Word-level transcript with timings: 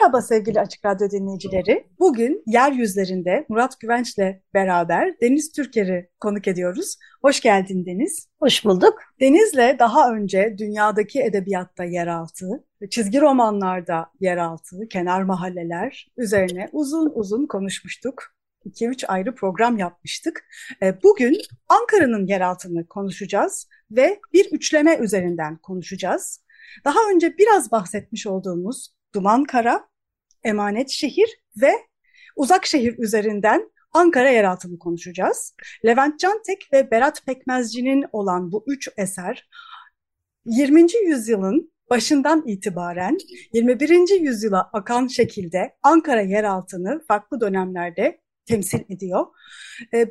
Merhaba 0.00 0.22
sevgili 0.22 0.60
Açık 0.60 0.84
Radyo 0.84 1.10
dinleyicileri. 1.10 1.86
Bugün 1.98 2.42
yeryüzlerinde 2.46 3.46
Murat 3.48 3.80
Güvenç'le 3.80 4.42
beraber 4.54 5.20
Deniz 5.20 5.52
Türker'i 5.52 6.08
konuk 6.20 6.48
ediyoruz. 6.48 6.96
Hoş 7.22 7.40
geldin 7.40 7.86
Deniz. 7.86 8.28
Hoş 8.38 8.64
bulduk. 8.64 8.98
Deniz'le 9.20 9.78
daha 9.78 10.12
önce 10.14 10.54
dünyadaki 10.58 11.22
edebiyatta 11.22 11.84
yeraltı, 11.84 12.64
çizgi 12.90 13.20
romanlarda 13.20 14.06
yeraltı, 14.20 14.76
kenar 14.90 15.22
mahalleler 15.22 16.08
üzerine 16.16 16.68
uzun 16.72 17.12
uzun 17.14 17.46
konuşmuştuk. 17.46 18.22
2-3 18.66 19.06
ayrı 19.06 19.34
program 19.34 19.78
yapmıştık. 19.78 20.44
E, 20.82 21.02
bugün 21.02 21.38
Ankara'nın 21.68 22.26
yeraltını 22.26 22.88
konuşacağız 22.88 23.68
ve 23.90 24.20
bir 24.32 24.52
üçleme 24.52 24.96
üzerinden 24.96 25.56
konuşacağız. 25.56 26.44
Daha 26.84 26.98
önce 27.14 27.38
biraz 27.38 27.72
bahsetmiş 27.72 28.26
olduğumuz 28.26 28.94
Duman 29.14 29.44
Kara, 29.44 29.89
Emanet 30.44 30.90
Şehir 30.90 31.40
ve 31.62 31.72
Uzak 32.36 32.66
Şehir 32.66 32.98
üzerinden 32.98 33.70
Ankara 33.92 34.30
yeraltını 34.30 34.78
konuşacağız. 34.78 35.54
Levent 35.84 36.20
Cantek 36.20 36.72
ve 36.72 36.90
Berat 36.90 37.26
Pekmezci'nin 37.26 38.04
olan 38.12 38.52
bu 38.52 38.64
üç 38.66 38.88
eser 38.96 39.48
20. 40.44 40.86
yüzyılın 41.06 41.72
başından 41.90 42.42
itibaren 42.46 43.18
21. 43.52 44.20
yüzyıla 44.20 44.70
akan 44.72 45.06
şekilde 45.06 45.76
Ankara 45.82 46.20
yeraltını 46.20 47.04
farklı 47.08 47.40
dönemlerde 47.40 48.20
temsil 48.46 48.80
ediyor. 48.88 49.26
E, 49.94 50.06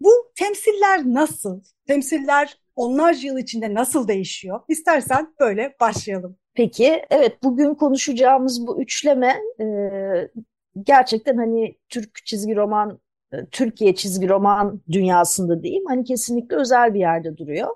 bu 0.00 0.32
temsiller 0.34 1.04
nasıl? 1.04 1.62
Temsiller 1.86 2.58
onlarca 2.76 3.28
yıl 3.28 3.38
içinde 3.38 3.74
nasıl 3.74 4.08
değişiyor? 4.08 4.60
İstersen 4.68 5.34
böyle 5.40 5.76
başlayalım. 5.80 6.38
Peki, 6.58 7.02
evet 7.10 7.42
bugün 7.42 7.74
konuşacağımız 7.74 8.66
bu 8.66 8.82
üçleme 8.82 9.36
e, 9.60 9.64
gerçekten 10.82 11.36
hani 11.36 11.74
Türk 11.88 12.26
çizgi 12.26 12.56
roman, 12.56 13.00
e, 13.32 13.36
Türkiye 13.46 13.94
çizgi 13.94 14.28
roman 14.28 14.80
dünyasında 14.92 15.62
diyeyim 15.62 15.84
hani 15.88 16.04
kesinlikle 16.04 16.56
özel 16.56 16.94
bir 16.94 17.00
yerde 17.00 17.36
duruyor. 17.36 17.68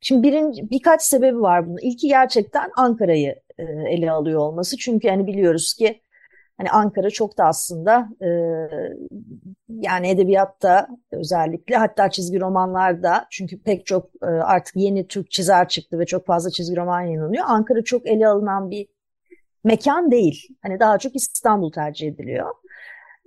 Şimdi 0.00 0.22
birinci, 0.28 0.70
birkaç 0.70 1.02
sebebi 1.02 1.40
var 1.40 1.66
bunun. 1.66 1.78
İlki 1.82 2.08
gerçekten 2.08 2.70
Ankara'yı 2.76 3.36
e, 3.58 3.62
ele 3.64 4.10
alıyor 4.10 4.40
olması. 4.40 4.76
Çünkü 4.76 5.08
hani 5.08 5.26
biliyoruz 5.26 5.74
ki 5.74 6.02
Hani 6.58 6.70
Ankara 6.70 7.10
çok 7.10 7.38
da 7.38 7.44
aslında 7.44 8.08
e, 8.22 8.28
yani 9.80 10.08
edebiyatta 10.08 10.88
özellikle 11.12 11.76
hatta 11.76 12.10
çizgi 12.10 12.40
romanlarda 12.40 13.26
çünkü 13.30 13.62
pek 13.62 13.86
çok 13.86 14.10
e, 14.22 14.26
artık 14.26 14.76
yeni 14.76 15.06
Türk 15.06 15.30
çizer 15.30 15.68
çıktı 15.68 15.98
ve 15.98 16.06
çok 16.06 16.26
fazla 16.26 16.50
çizgi 16.50 16.76
roman 16.76 17.00
yayınlanıyor. 17.00 17.44
Ankara 17.46 17.84
çok 17.84 18.06
ele 18.06 18.28
alınan 18.28 18.70
bir 18.70 18.88
mekan 19.64 20.10
değil. 20.10 20.48
Hani 20.62 20.80
daha 20.80 20.98
çok 20.98 21.16
İstanbul 21.16 21.72
tercih 21.72 22.08
ediliyor. 22.08 22.54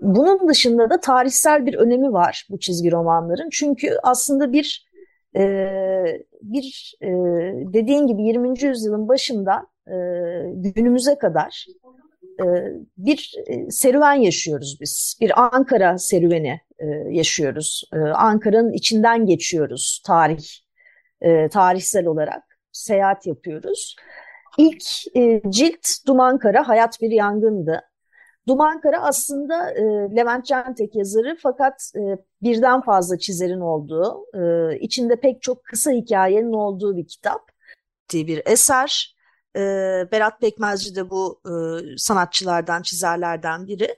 Bunun 0.01 0.47
dışında 0.47 0.89
da 0.89 0.99
tarihsel 0.99 1.65
bir 1.65 1.73
önemi 1.73 2.13
var 2.13 2.47
bu 2.49 2.59
çizgi 2.59 2.91
romanların. 2.91 3.49
Çünkü 3.51 3.97
aslında 4.03 4.53
bir 4.53 4.87
e, 5.35 5.43
bir 6.41 6.95
e, 7.01 7.07
dediğin 7.73 8.07
gibi 8.07 8.23
20. 8.23 8.63
yüzyılın 8.63 9.07
başından 9.07 9.67
e, 9.87 9.95
günümüze 10.53 11.17
kadar 11.17 11.65
bir 12.97 13.33
e, 13.47 13.71
serüven 13.71 14.13
yaşıyoruz 14.13 14.77
biz. 14.81 15.17
Bir 15.21 15.55
Ankara 15.55 15.97
serüveni 15.97 16.61
e, 16.79 16.85
yaşıyoruz. 17.09 17.89
Ankara'nın 18.13 18.73
içinden 18.73 19.25
geçiyoruz 19.25 20.03
tarih, 20.05 20.45
tarihsel 21.51 22.05
olarak 22.05 22.43
seyahat 22.71 23.27
yapıyoruz. 23.27 23.95
İlk 24.57 24.83
cilt 25.53 25.87
Dumankara, 26.07 26.67
Hayat 26.67 27.01
Bir 27.01 27.11
Yangındı. 27.11 27.81
Dumankara 28.47 29.01
aslında 29.01 29.55
Levent 30.15 30.45
Cantek 30.45 30.95
yazarı 30.95 31.37
fakat 31.43 31.91
birden 32.41 32.81
fazla 32.81 33.17
çizerin 33.17 33.59
olduğu, 33.59 34.25
içinde 34.79 35.15
pek 35.15 35.41
çok 35.41 35.63
kısa 35.63 35.91
hikayenin 35.91 36.53
olduğu 36.53 36.97
bir 36.97 37.07
kitap. 37.07 37.41
Bir 38.13 38.41
eser. 38.45 39.14
E, 39.55 39.61
Berat 40.11 40.41
Pekmezci 40.41 40.95
de 40.95 41.09
bu 41.09 41.41
e, 41.45 41.53
sanatçılardan, 41.97 42.81
çizerlerden 42.81 43.67
biri. 43.67 43.95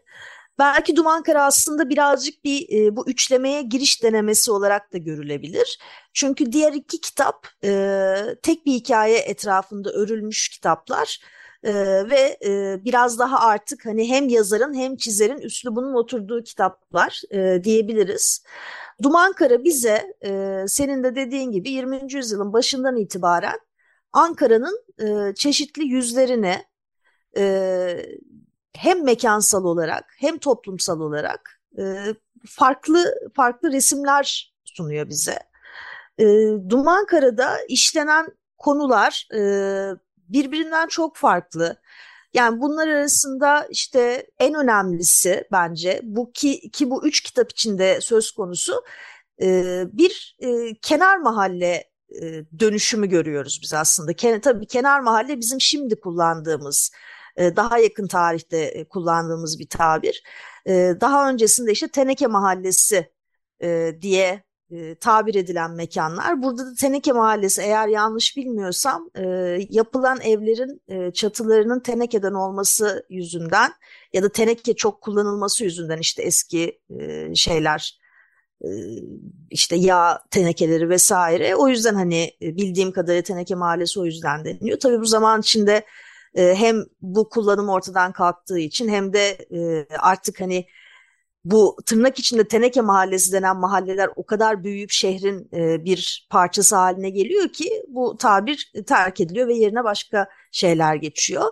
Belki 0.60 0.96
Dumankara 0.96 1.46
aslında 1.46 1.90
birazcık 1.90 2.44
bir 2.44 2.70
e, 2.72 2.96
bu 2.96 3.10
üçlemeye 3.10 3.62
giriş 3.62 4.04
denemesi 4.04 4.52
olarak 4.52 4.94
da 4.94 4.98
görülebilir. 4.98 5.80
Çünkü 6.14 6.52
diğer 6.52 6.74
iki 6.74 7.02
kitap 7.02 7.48
e, 7.64 8.16
tek 8.44 8.66
bir 8.66 8.72
hikaye 8.72 9.18
etrafında 9.18 9.92
örülmüş 9.92 10.50
kitaplar. 10.50 11.20
Ee, 11.64 11.74
ve 12.10 12.38
e, 12.46 12.86
biraz 12.86 13.20
daha 13.20 13.40
artık 13.40 13.86
hani 13.86 14.10
hem 14.10 14.30
yazarın 14.30 14.74
hem 14.74 14.96
çizerin 14.96 15.38
üslubunun 15.38 15.94
oturduğu 15.94 16.44
kitaplar 16.44 17.22
e, 17.32 17.64
diyebiliriz. 17.64 18.44
Dumankara 19.04 19.64
bize 19.64 20.14
e, 20.26 20.64
senin 20.68 21.04
de 21.04 21.16
dediğin 21.16 21.52
gibi 21.52 21.70
20. 21.70 22.14
yüzyılın 22.14 22.54
başından 22.54 22.98
itibaren 22.98 23.60
Ankara'nın 24.14 24.86
e, 25.00 25.36
çeşitli 25.36 25.84
yüzlerine 25.84 26.66
e, 27.38 28.06
hem 28.74 29.04
mekansal 29.04 29.64
olarak 29.64 30.06
hem 30.20 30.38
toplumsal 30.38 31.00
olarak 31.00 31.62
e, 31.80 31.84
farklı 32.48 33.16
farklı 33.36 33.72
resimler 33.72 34.54
sunuyor 34.66 35.10
bize. 35.10 35.40
E, 36.20 36.26
Dumankara'da 36.70 37.58
işlenen 37.70 38.28
konular 38.58 39.28
e, 39.34 39.42
birbirinden 40.18 40.88
çok 40.88 41.16
farklı. 41.16 41.82
Yani 42.34 42.62
bunlar 42.62 42.88
arasında 42.88 43.68
işte 43.70 44.28
en 44.40 44.54
önemlisi 44.54 45.48
bence 45.52 46.02
bu 46.04 46.32
ki, 46.32 46.72
ki 46.72 46.90
bu 46.90 47.08
üç 47.08 47.22
kitap 47.22 47.52
içinde 47.52 48.02
söz 48.02 48.32
konusu 48.32 48.84
e, 49.42 49.84
bir 49.94 50.38
e, 50.40 50.76
kenar 50.82 51.18
mahalle 51.18 51.84
dönüşümü 52.60 53.08
görüyoruz 53.08 53.60
biz 53.64 53.74
aslında. 53.74 54.14
Ken, 54.14 54.42
tabii 54.42 54.68
kenar 54.68 55.00
mahalle 55.00 55.40
bizim 55.40 55.62
şimdi 55.62 56.00
kullandığımız, 56.00 56.92
e, 57.38 57.56
daha 57.56 57.78
yakın 57.78 58.08
tarihte 58.08 58.58
e, 58.58 58.84
kullandığımız 58.84 59.60
bir 59.60 59.70
tabir. 59.70 60.24
E, 60.66 60.94
daha 61.02 61.30
öncesinde 61.30 61.72
işte 61.72 61.88
Teneke 61.88 62.28
Mahallesi 62.28 63.12
e, 63.64 63.98
diye 64.02 64.44
e, 64.72 64.96
tabir 64.96 65.36
edilen 65.36 65.72
mekanlar. 65.72 66.42
Burada 66.44 66.66
da 66.66 66.74
Teneke 66.74 67.12
Mahallesi 67.12 67.62
eğer 67.62 67.88
yanlış 67.88 68.38
bilmiyorsam 68.38 69.10
e, 69.16 69.24
yapılan 69.70 70.22
evlerin 70.22 70.82
e, 70.88 71.12
çatılarının 71.14 71.80
tenekeden 71.80 72.34
olması 72.34 73.06
yüzünden 73.10 73.74
ya 74.14 74.24
da 74.24 74.30
teneke 74.30 74.76
çok 74.76 75.02
kullanılması 75.02 75.64
yüzünden 75.64 75.98
işte 75.98 76.24
eski 76.24 76.80
e, 77.00 77.36
şeyler 77.36 78.00
işte 79.50 79.76
yağ 79.76 80.22
tenekeleri 80.32 80.90
vesaire. 80.90 81.56
O 81.56 81.68
yüzden 81.68 81.96
hani 81.96 82.32
bildiğim 82.42 82.92
kadarıyla 82.92 83.24
teneke 83.24 83.56
mahallesi 83.56 84.00
o 84.00 84.06
yüzden 84.06 84.46
deniliyor. 84.46 84.80
Tabii 84.80 85.00
bu 85.00 85.06
zaman 85.06 85.42
içinde 85.42 85.86
hem 86.36 86.84
bu 87.02 87.30
kullanım 87.30 87.70
ortadan 87.70 88.12
kalktığı 88.12 88.60
için 88.60 88.90
hem 88.90 89.14
de 89.14 89.38
artık 90.00 90.42
hani 90.42 90.66
bu 91.46 91.78
tırnak 91.86 92.20
içinde 92.20 92.48
teneke 92.48 92.82
mahallesi 92.82 93.32
denen 93.32 93.58
mahalleler 93.58 94.10
o 94.16 94.26
kadar 94.26 94.64
büyüyüp 94.64 94.92
şehrin 94.92 95.52
bir 95.86 96.28
parçası 96.30 96.76
haline 96.76 97.10
geliyor 97.10 97.50
ki 97.50 97.84
bu 97.88 98.18
tabir 98.18 98.72
terk 98.88 99.22
ediliyor 99.22 99.48
ve 99.48 99.54
yerine 99.54 99.84
başka 99.84 100.28
şeyler 100.52 100.96
geçiyor. 100.96 101.46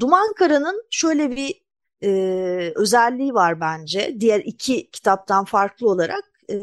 Dumankara'nın 0.00 0.82
şöyle 0.90 1.30
bir 1.30 1.69
e, 2.02 2.72
özelliği 2.76 3.34
var 3.34 3.60
bence. 3.60 4.16
Diğer 4.20 4.40
iki 4.40 4.90
kitaptan 4.90 5.44
farklı 5.44 5.88
olarak 5.90 6.24
e, 6.50 6.56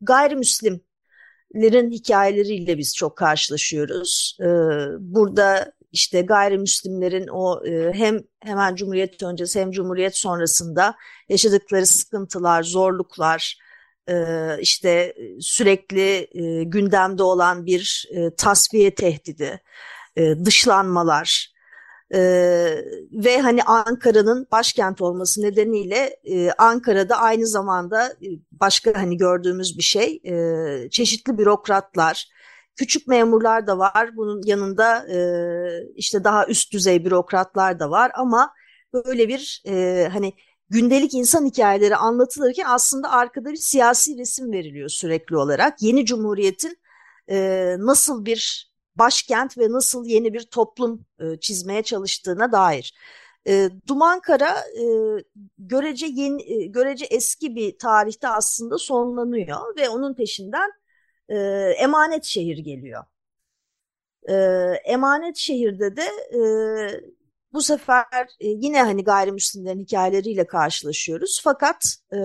gayrimüslimlerin 0.00 1.90
hikayeleriyle 1.90 2.78
biz 2.78 2.96
çok 2.96 3.16
karşılaşıyoruz. 3.16 4.38
E, 4.40 4.46
burada 4.98 5.72
işte 5.92 6.20
gayrimüslimlerin 6.20 7.26
o 7.28 7.66
e, 7.66 7.92
hem 7.92 8.20
hemen 8.40 8.74
Cumhuriyet 8.74 9.22
öncesi 9.22 9.60
hem 9.60 9.70
Cumhuriyet 9.70 10.16
sonrasında 10.16 10.94
yaşadıkları 11.28 11.86
sıkıntılar, 11.86 12.62
zorluklar, 12.62 13.58
e, 14.08 14.14
işte 14.60 15.14
sürekli 15.40 16.28
e, 16.32 16.64
gündemde 16.64 17.22
olan 17.22 17.66
bir 17.66 18.08
e, 18.10 18.34
tasfiye 18.34 18.94
tehdidi, 18.94 19.60
e, 20.16 20.44
dışlanmalar, 20.44 21.55
ee, 22.14 22.84
ve 23.12 23.40
hani 23.40 23.62
Ankara'nın 23.62 24.46
başkent 24.52 25.02
olması 25.02 25.42
nedeniyle 25.42 26.16
e, 26.24 26.50
Ankara'da 26.50 27.16
aynı 27.16 27.46
zamanda 27.46 28.06
e, 28.06 28.28
başka 28.52 28.92
hani 28.94 29.16
gördüğümüz 29.16 29.78
bir 29.78 29.82
şey 29.82 30.20
e, 30.24 30.90
çeşitli 30.90 31.38
bürokratlar, 31.38 32.28
küçük 32.76 33.08
memurlar 33.08 33.66
da 33.66 33.78
var. 33.78 34.16
Bunun 34.16 34.42
yanında 34.44 35.08
e, 35.08 35.18
işte 35.94 36.24
daha 36.24 36.46
üst 36.46 36.72
düzey 36.72 37.04
bürokratlar 37.04 37.80
da 37.80 37.90
var 37.90 38.12
ama 38.14 38.52
böyle 38.94 39.28
bir 39.28 39.62
e, 39.66 40.08
hani 40.12 40.32
gündelik 40.70 41.14
insan 41.14 41.46
hikayeleri 41.46 41.96
anlatılırken 41.96 42.64
aslında 42.68 43.10
arkada 43.10 43.50
bir 43.50 43.56
siyasi 43.56 44.18
resim 44.18 44.52
veriliyor 44.52 44.88
sürekli 44.88 45.36
olarak. 45.36 45.82
Yeni 45.82 46.06
Cumhuriyet'in 46.06 46.78
e, 47.30 47.76
nasıl 47.78 48.24
bir 48.24 48.70
başkent 48.98 49.58
ve 49.58 49.72
nasıl 49.72 50.06
yeni 50.06 50.34
bir 50.34 50.42
toplum 50.42 51.06
e, 51.20 51.40
çizmeye 51.40 51.82
çalıştığına 51.82 52.52
dair. 52.52 52.94
E, 53.48 53.70
Dumankara 53.86 54.50
e, 54.58 54.84
görece 55.58 56.06
yeni, 56.06 56.52
e, 56.52 56.66
görece 56.66 57.04
eski 57.04 57.56
bir 57.56 57.78
tarihte 57.78 58.28
aslında 58.28 58.78
sonlanıyor 58.78 59.76
ve 59.76 59.88
onun 59.88 60.14
peşinden 60.14 60.70
e, 61.28 61.36
emanet 61.78 62.24
şehir 62.24 62.58
geliyor. 62.58 63.04
E, 64.28 64.34
emanet 64.84 65.36
şehirde 65.36 65.96
de 65.96 66.02
e, 66.38 66.40
bu 67.52 67.62
sefer 67.62 68.06
e, 68.40 68.48
yine 68.48 68.82
hani 68.82 69.04
gayrimüslimlerin 69.04 69.80
hikayeleriyle 69.80 70.46
karşılaşıyoruz. 70.46 71.40
Fakat 71.44 71.96
e, 72.12 72.18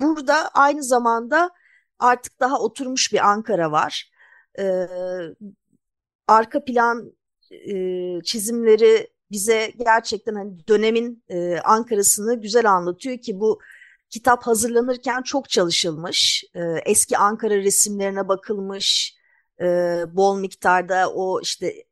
burada 0.00 0.48
aynı 0.54 0.82
zamanda 0.82 1.50
artık 1.98 2.40
daha 2.40 2.58
oturmuş 2.60 3.12
bir 3.12 3.28
Ankara 3.30 3.72
var. 3.72 4.10
E, 4.58 4.86
arka 6.28 6.64
plan 6.64 7.12
e, 7.50 7.74
çizimleri 8.24 9.08
bize 9.30 9.72
gerçekten 9.84 10.34
hani 10.34 10.68
dönemin 10.68 11.24
e, 11.28 11.58
Ankara'sını 11.58 12.40
güzel 12.40 12.70
anlatıyor 12.70 13.18
ki 13.18 13.40
bu 13.40 13.60
kitap 14.10 14.42
hazırlanırken 14.42 15.22
çok 15.22 15.48
çalışılmış. 15.48 16.44
E, 16.54 16.60
eski 16.86 17.18
Ankara 17.18 17.56
resimlerine 17.56 18.28
bakılmış. 18.28 19.16
E, 19.60 19.64
bol 20.12 20.38
miktarda 20.38 21.10
o 21.10 21.40
işte 21.40 21.84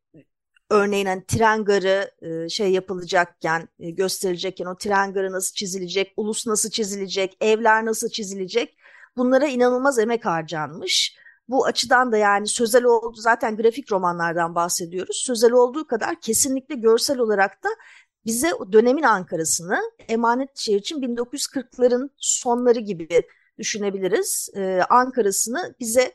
örneğin 0.70 1.06
hani 1.06 1.24
tren 1.26 1.64
garı 1.64 2.10
e, 2.22 2.48
şey 2.48 2.70
yapılacakken, 2.72 3.68
e, 3.78 3.90
gösterecekken 3.90 4.66
o 4.66 4.76
tren 4.76 5.12
garı 5.12 5.32
nasıl 5.32 5.54
çizilecek, 5.54 6.12
ulus 6.16 6.46
nasıl 6.46 6.70
çizilecek, 6.70 7.36
evler 7.40 7.86
nasıl 7.86 8.08
çizilecek 8.08 8.78
bunlara 9.16 9.46
inanılmaz 9.46 9.98
emek 9.98 10.24
harcanmış. 10.26 11.16
Bu 11.48 11.66
açıdan 11.66 12.12
da 12.12 12.16
yani 12.16 12.48
sözel 12.48 12.84
oldu 12.84 13.16
zaten 13.16 13.56
grafik 13.56 13.92
romanlardan 13.92 14.54
bahsediyoruz. 14.54 15.16
Sözel 15.16 15.52
olduğu 15.52 15.86
kadar 15.86 16.20
kesinlikle 16.20 16.74
görsel 16.74 17.18
olarak 17.18 17.64
da 17.64 17.68
bize 18.24 18.50
dönemin 18.72 19.02
Ankara'sını 19.02 19.80
emanet 20.08 20.58
şehir 20.58 20.80
için 20.80 21.02
1940'ların 21.02 22.10
sonları 22.16 22.80
gibi 22.80 23.22
düşünebiliriz. 23.58 24.50
Ee, 24.56 24.80
Ankara'sını 24.90 25.74
bize 25.80 26.14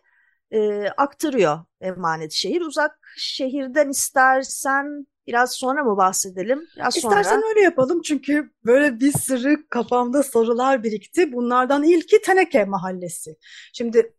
e, 0.52 0.88
aktarıyor 0.98 1.60
emanet 1.82 2.32
şehir. 2.32 2.62
Uzak 2.62 3.00
şehirden 3.18 3.90
istersen 3.90 5.08
biraz 5.28 5.54
sonra 5.54 5.84
mı 5.84 5.98
bahsedelim? 5.98 6.68
Biraz 6.76 6.98
İstersen 6.98 7.36
sonra. 7.36 7.48
öyle 7.50 7.62
yapalım 7.62 8.02
çünkü 8.02 8.52
böyle 8.66 9.00
bir 9.00 9.12
sürü 9.12 9.68
kafamda 9.68 10.24
sorular 10.24 10.84
birikti. 10.84 11.34
Bunlardan 11.34 11.84
ilki 11.84 12.22
Teneke 12.22 12.66
Mahallesi. 12.66 13.38
Şimdi 13.74 14.14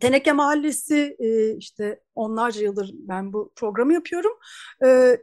Teneke 0.00 0.32
Mahallesi 0.32 1.16
e, 1.18 1.56
işte 1.56 2.00
onlarca 2.14 2.62
yıldır 2.62 2.90
ben 2.94 3.32
bu 3.32 3.52
programı 3.56 3.94
yapıyorum. 3.94 4.32
E, 4.84 5.16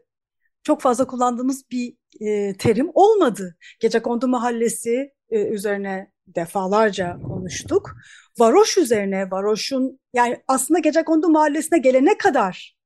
çok 0.64 0.82
fazla 0.82 1.08
kullandığımız 1.08 1.64
bir 1.72 1.94
e, 2.20 2.58
terim 2.58 2.92
olmadı. 2.94 3.58
Gecekondu 3.80 4.28
Mahallesi 4.28 5.14
üzerine 5.32 6.12
defalarca 6.28 7.20
konuştuk. 7.22 7.96
Varoş 8.40 8.78
üzerine, 8.78 9.32
varoşun 9.32 10.00
yani 10.14 10.44
aslında 10.48 10.80
Gecekondu 10.80 11.30
Mahallesi'ne 11.30 11.80
gelene 11.80 12.18
kadar 12.18 12.78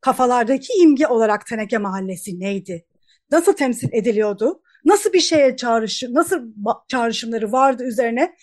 kafalardaki 0.00 0.72
imge 0.82 1.06
olarak 1.06 1.46
Teneke 1.46 1.78
Mahallesi 1.78 2.40
neydi? 2.40 2.86
Nasıl 3.30 3.52
temsil 3.52 3.88
ediliyordu? 3.92 4.62
Nasıl 4.84 5.12
bir 5.12 5.20
şeye 5.20 5.56
çağrışım, 5.56 6.14
nasıl 6.14 6.52
çağrışımları 6.88 7.52
vardı 7.52 7.84
üzerine 7.84 8.36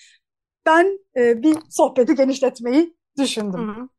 ben 0.66 1.00
e, 1.18 1.44
bir 1.44 1.58
sohbeti 1.70 2.16
genişletmeyi 2.16 2.98
düşündüm. 3.18 3.68
Hı 3.68 3.82
hı. 3.82 3.90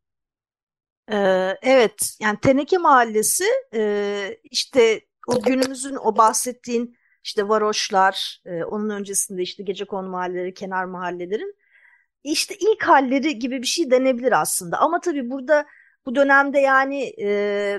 Ee, 1.12 1.58
evet, 1.62 2.16
yani 2.20 2.38
Teneke 2.42 2.78
Mahallesi 2.78 3.44
e, 3.74 4.38
işte 4.44 5.00
o 5.28 5.42
günümüzün 5.42 5.96
o 5.96 6.16
bahsettiğin 6.16 6.96
işte 7.24 7.48
varoşlar, 7.48 8.40
e, 8.44 8.64
onun 8.64 8.90
öncesinde 8.90 9.42
işte 9.42 9.62
gece 9.62 9.84
konu 9.84 10.08
mahalleleri, 10.08 10.54
kenar 10.54 10.84
mahallelerin 10.84 11.56
işte 12.24 12.54
ilk 12.60 12.82
halleri 12.82 13.38
gibi 13.38 13.62
bir 13.62 13.66
şey 13.66 13.90
denebilir 13.90 14.40
aslında. 14.40 14.78
Ama 14.78 15.00
tabii 15.00 15.30
burada 15.30 15.66
bu 16.06 16.14
dönemde 16.14 16.58
yani 16.58 17.12
e, 17.22 17.78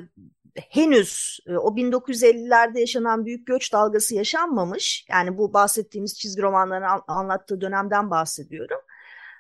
henüz 0.56 1.40
e, 1.48 1.54
o 1.54 1.76
1950'lerde 1.76 2.80
yaşanan 2.80 3.26
büyük 3.26 3.48
göç 3.48 3.74
dalgası 3.74 4.16
yaşanmamış. 4.16 5.06
Yani 5.10 5.38
bu 5.38 5.54
bahsettiğimiz 5.54 6.20
çizgi 6.20 6.42
romanların 6.42 7.02
anlattığı 7.08 7.62
dönemden 7.62 8.12
bahsediyorum. 8.12 8.80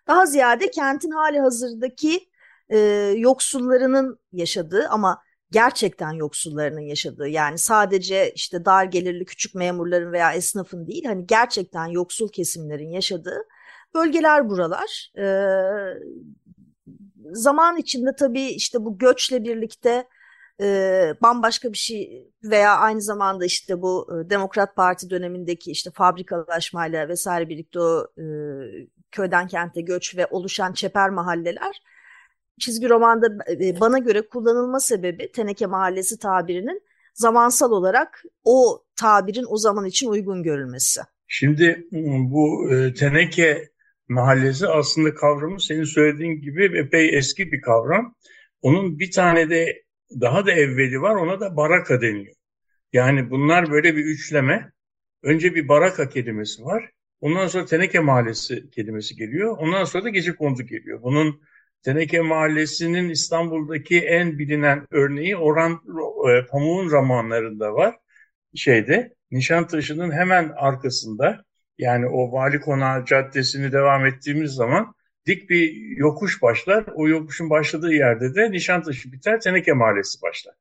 Daha 0.07 0.25
ziyade 0.25 0.71
kentin 0.71 1.12
hali 1.12 1.39
hazırdaki 1.39 2.30
e, 2.69 2.77
yoksullarının 3.18 4.19
yaşadığı 4.31 4.88
ama 4.89 5.21
gerçekten 5.51 6.12
yoksullarının 6.12 6.81
yaşadığı 6.81 7.27
yani 7.27 7.57
sadece 7.57 8.31
işte 8.31 8.65
dar 8.65 8.83
gelirli 8.86 9.25
küçük 9.25 9.56
memurların 9.56 10.12
veya 10.12 10.33
esnafın 10.33 10.88
değil 10.88 11.06
hani 11.06 11.27
gerçekten 11.27 11.86
yoksul 11.86 12.30
kesimlerin 12.30 12.89
yaşadığı 12.89 13.48
bölgeler 13.94 14.50
buralar. 14.50 15.12
E, 15.18 15.25
zaman 17.31 17.77
içinde 17.77 18.15
tabii 18.15 18.45
işte 18.45 18.86
bu 18.86 18.98
göçle 18.98 19.44
birlikte 19.44 20.07
e, 20.61 21.13
bambaşka 21.21 21.71
bir 21.73 21.77
şey 21.77 22.31
veya 22.44 22.77
aynı 22.77 23.01
zamanda 23.01 23.45
işte 23.45 23.81
bu 23.81 24.07
e, 24.11 24.29
Demokrat 24.29 24.75
Parti 24.75 25.09
dönemindeki 25.09 25.71
işte 25.71 25.91
fabrikalaşmayla 25.91 27.09
vesaire 27.09 27.50
birlikte 27.50 27.79
o 27.79 28.07
e, 28.17 28.25
köyden 29.11 29.47
kente 29.47 29.81
göç 29.81 30.17
ve 30.17 30.25
oluşan 30.25 30.73
çeper 30.73 31.09
mahalleler 31.09 31.81
çizgi 32.59 32.89
romanda 32.89 33.27
e, 33.51 33.79
bana 33.79 34.00
göre 34.00 34.27
kullanılma 34.27 34.79
sebebi 34.79 35.31
Teneke 35.31 35.65
Mahallesi 35.65 36.19
tabirinin 36.19 36.81
zamansal 37.13 37.71
olarak 37.71 38.23
o 38.44 38.83
tabirin 38.95 39.45
o 39.50 39.57
zaman 39.57 39.85
için 39.85 40.07
uygun 40.07 40.44
görülmesi. 40.44 41.01
Şimdi 41.27 41.88
bu 42.31 42.69
e, 42.71 42.94
Teneke 42.94 43.69
Mahallesi 44.09 44.67
aslında 44.67 45.13
kavramı 45.13 45.61
senin 45.61 45.83
söylediğin 45.83 46.41
gibi 46.41 46.79
epey 46.79 47.17
eski 47.17 47.51
bir 47.51 47.61
kavram. 47.61 48.15
Onun 48.61 49.00
bir 49.00 49.11
tane 49.11 49.50
de 49.50 49.83
daha 50.21 50.45
da 50.45 50.51
evveli 50.51 51.01
var 51.01 51.15
ona 51.15 51.39
da 51.39 51.57
baraka 51.57 52.01
deniyor. 52.01 52.36
Yani 52.94 53.30
bunlar 53.30 53.71
böyle 53.71 53.95
bir 53.95 54.06
üçleme. 54.06 54.71
Önce 55.24 55.56
bir 55.56 55.68
baraka 55.68 56.10
kelimesi 56.10 56.65
var. 56.65 56.89
Ondan 57.21 57.48
sonra 57.48 57.65
Teneke 57.65 58.00
Mahallesi 58.00 58.69
kelimesi 58.69 59.15
geliyor. 59.15 59.57
Ondan 59.57 59.83
sonra 59.83 60.04
da 60.04 60.10
Gece 60.10 60.36
Kondu 60.36 60.63
geliyor. 60.63 61.01
Bunun 61.04 61.42
Teneke 61.83 62.21
Mahallesi'nin 62.21 63.10
İstanbul'daki 63.10 64.00
en 64.00 64.39
bilinen 64.39 64.88
örneği 64.92 65.38
Orhan 65.38 65.71
e, 66.30 66.45
Pamuk'un 66.45 66.89
romanlarında 66.92 67.74
var. 67.74 67.95
Şeyde 68.56 69.13
Nişantaşı'nın 69.31 70.12
hemen 70.12 70.51
arkasında 70.55 71.46
yani 71.77 72.08
o 72.08 72.32
Vali 72.32 72.60
Konağı 72.60 73.05
Caddesi'ni 73.05 73.72
devam 73.72 74.05
ettiğimiz 74.05 74.51
zaman 74.51 74.93
dik 75.27 75.50
bir 75.50 75.74
yokuş 75.98 76.42
başlar. 76.42 76.86
O 76.96 77.08
yokuşun 77.08 77.50
başladığı 77.50 77.94
yerde 77.94 78.36
de 78.36 78.51
Nişantaşı 78.51 79.12
biter, 79.12 79.39
Teneke 79.39 79.74
Mahallesi 79.74 80.22
başlar. 80.22 80.56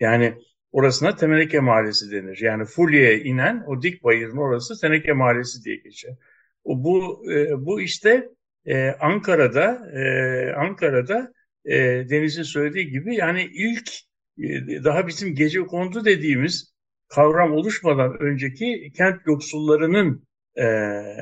Yani 0.00 0.34
orasına 0.72 1.16
Teneke 1.16 1.60
Mahallesi 1.60 2.10
denir. 2.10 2.38
Yani 2.42 2.64
Fulya'ya 2.64 3.18
inen 3.18 3.64
o 3.66 3.82
dik 3.82 4.04
bayırın 4.04 4.36
orası 4.36 4.80
Teneke 4.80 5.12
Mahallesi 5.12 5.64
diye 5.64 5.76
geçer. 5.76 6.16
O, 6.64 6.84
bu, 6.84 7.24
e, 7.32 7.66
bu 7.66 7.80
işte 7.80 8.28
e, 8.66 8.90
Ankara'da 8.90 9.90
e, 9.92 10.52
Ankara'da 10.52 11.32
e, 11.64 11.76
Deniz'in 12.10 12.42
söylediği 12.42 12.90
gibi 12.90 13.16
yani 13.16 13.48
ilk 13.52 13.90
e, 14.38 14.84
daha 14.84 15.06
bizim 15.06 15.34
gece 15.34 15.60
kondu 15.60 16.04
dediğimiz 16.04 16.74
kavram 17.08 17.52
oluşmadan 17.52 18.16
önceki 18.20 18.92
kent 18.96 19.26
yoksullarının 19.26 20.26
e, 20.56 20.64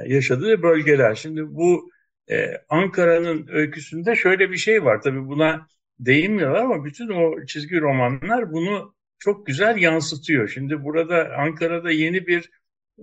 yaşadığı 0.06 0.62
bölgeler. 0.62 1.14
Şimdi 1.14 1.42
bu 1.46 1.90
e, 2.30 2.52
Ankara'nın 2.68 3.48
öyküsünde 3.52 4.16
şöyle 4.16 4.50
bir 4.50 4.56
şey 4.56 4.84
var. 4.84 5.02
Tabii 5.02 5.26
buna 5.28 5.66
değinmiyorlar 5.98 6.60
ama 6.60 6.84
bütün 6.84 7.08
o 7.08 7.46
çizgi 7.46 7.80
romanlar 7.80 8.52
bunu 8.52 8.94
çok 9.18 9.46
güzel 9.46 9.76
yansıtıyor. 9.76 10.48
Şimdi 10.48 10.84
burada 10.84 11.34
Ankara'da 11.38 11.90
yeni 11.90 12.26
bir 12.26 12.50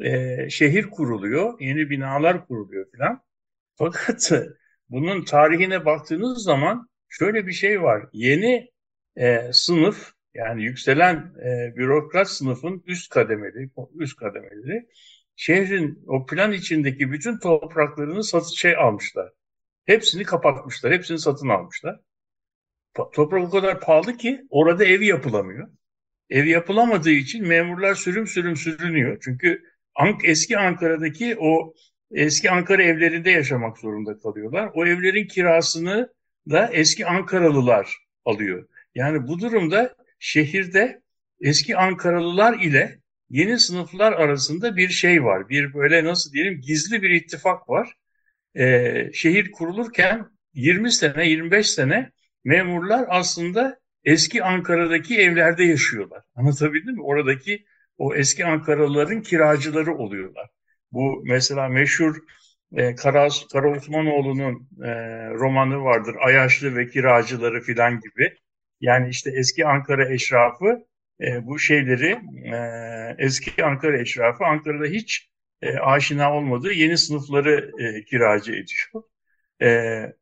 e, 0.03 0.49
şehir 0.49 0.83
kuruluyor, 0.89 1.59
yeni 1.59 1.89
binalar 1.89 2.47
kuruluyor 2.47 2.85
falan. 2.97 3.21
Fakat 3.75 4.31
bunun 4.89 5.25
tarihine 5.25 5.85
baktığınız 5.85 6.43
zaman 6.43 6.89
şöyle 7.09 7.47
bir 7.47 7.51
şey 7.51 7.81
var. 7.81 8.05
Yeni 8.13 8.71
e, 9.15 9.49
sınıf 9.53 10.13
yani 10.33 10.63
yükselen 10.63 11.15
e, 11.45 11.75
bürokrat 11.77 12.29
sınıfın 12.29 12.83
üst 12.85 13.09
kademeli, 13.09 13.69
üst 13.95 14.17
kademeleri 14.17 14.87
şehrin 15.35 16.03
o 16.07 16.25
plan 16.25 16.51
içindeki 16.51 17.11
bütün 17.11 17.39
topraklarını 17.39 18.23
satı 18.23 18.57
şey 18.57 18.75
almışlar. 18.77 19.29
Hepsini 19.85 20.23
kapatmışlar, 20.23 20.93
hepsini 20.93 21.19
satın 21.19 21.49
almışlar. 21.49 21.99
Toprak 22.93 23.43
o 23.43 23.49
kadar 23.49 23.79
pahalı 23.79 24.17
ki 24.17 24.41
orada 24.49 24.85
ev 24.85 25.01
yapılamıyor. 25.01 25.69
Ev 26.29 26.45
yapılamadığı 26.45 27.11
için 27.11 27.47
memurlar 27.47 27.95
sürüm 27.95 28.27
sürüm 28.27 28.55
sürünüyor. 28.55 29.17
Çünkü 29.21 29.63
eski 30.23 30.57
Ankara'daki 30.57 31.35
o 31.39 31.73
eski 32.11 32.51
Ankara 32.51 32.83
evlerinde 32.83 33.31
yaşamak 33.31 33.77
zorunda 33.77 34.19
kalıyorlar. 34.19 34.71
O 34.73 34.85
evlerin 34.85 35.27
kirasını 35.27 36.13
da 36.49 36.69
eski 36.73 37.05
Ankaralılar 37.05 37.97
alıyor. 38.25 38.67
Yani 38.95 39.27
bu 39.27 39.39
durumda 39.39 39.95
şehirde 40.19 41.01
eski 41.41 41.77
Ankaralılar 41.77 42.59
ile 42.59 42.99
yeni 43.33 43.59
sınıflar 43.59 44.13
arasında 44.13 44.75
bir 44.77 44.89
şey 44.89 45.23
var. 45.23 45.49
Bir 45.49 45.73
böyle 45.73 46.03
nasıl 46.03 46.31
diyelim 46.33 46.61
gizli 46.61 47.01
bir 47.01 47.09
ittifak 47.09 47.69
var. 47.69 47.93
Ee, 48.57 49.09
şehir 49.13 49.51
kurulurken 49.51 50.29
20 50.53 50.91
sene 50.91 51.27
25 51.29 51.69
sene 51.69 52.11
memurlar 52.43 53.05
aslında 53.09 53.79
eski 54.03 54.43
Ankara'daki 54.43 55.17
evlerde 55.19 55.63
yaşıyorlar. 55.63 56.23
Anlatabildim 56.35 56.95
mi? 56.95 57.01
Oradaki 57.03 57.65
o 57.97 58.15
eski 58.15 58.45
Ankaralıların 58.45 59.21
kiracıları 59.21 59.95
oluyorlar. 59.97 60.49
Bu 60.91 61.23
mesela 61.25 61.69
meşhur 61.69 62.15
e, 62.73 62.95
Kara, 62.95 63.27
Kara 63.53 63.77
Osmanoğlu'nun 63.77 64.69
e, 64.83 64.89
romanı 65.29 65.83
vardır. 65.83 66.15
Ayaşlı 66.19 66.75
ve 66.75 66.89
kiracıları 66.89 67.61
filan 67.61 67.99
gibi. 67.99 68.37
Yani 68.81 69.09
işte 69.09 69.31
eski 69.35 69.65
Ankara 69.65 70.13
eşrafı 70.13 70.85
e, 71.21 71.45
bu 71.45 71.59
şeyleri 71.59 72.11
e, 72.45 72.55
eski 73.17 73.65
Ankara 73.65 74.01
eşrafı 74.01 74.45
Ankara'da 74.45 74.85
hiç 74.85 75.29
e, 75.61 75.77
aşina 75.77 76.33
olmadığı 76.33 76.73
yeni 76.73 76.97
sınıfları 76.97 77.71
e, 77.79 78.05
kiracı 78.05 78.51
ediyor. 78.51 79.03
E, 79.61 80.13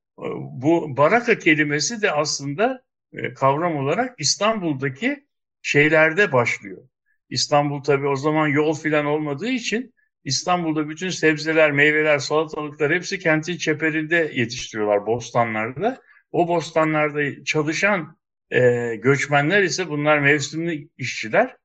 bu 0.51 0.97
baraka 0.97 1.39
kelimesi 1.39 2.01
de 2.01 2.11
aslında 2.11 2.83
e, 3.13 3.33
kavram 3.33 3.75
olarak 3.75 4.15
İstanbul'daki 4.19 5.25
şeylerde 5.61 6.31
başlıyor. 6.31 6.87
İstanbul 7.29 7.83
tabii 7.83 8.07
o 8.07 8.15
zaman 8.15 8.47
yol 8.47 8.73
filan 8.75 9.05
olmadığı 9.05 9.49
için 9.49 9.93
İstanbul'da 10.23 10.89
bütün 10.89 11.09
sebzeler, 11.09 11.71
meyveler, 11.71 12.19
salatalıklar 12.19 12.93
hepsi 12.93 13.19
kentin 13.19 13.57
çeperinde 13.57 14.31
yetiştiriyorlar 14.33 15.05
bostanlarda. 15.05 16.01
O 16.31 16.47
bostanlarda 16.47 17.43
çalışan 17.43 18.17
e, 18.51 18.95
göçmenler 18.95 19.63
ise 19.63 19.89
bunlar 19.89 20.19
mevsimli 20.19 20.89
işçiler. 20.97 21.55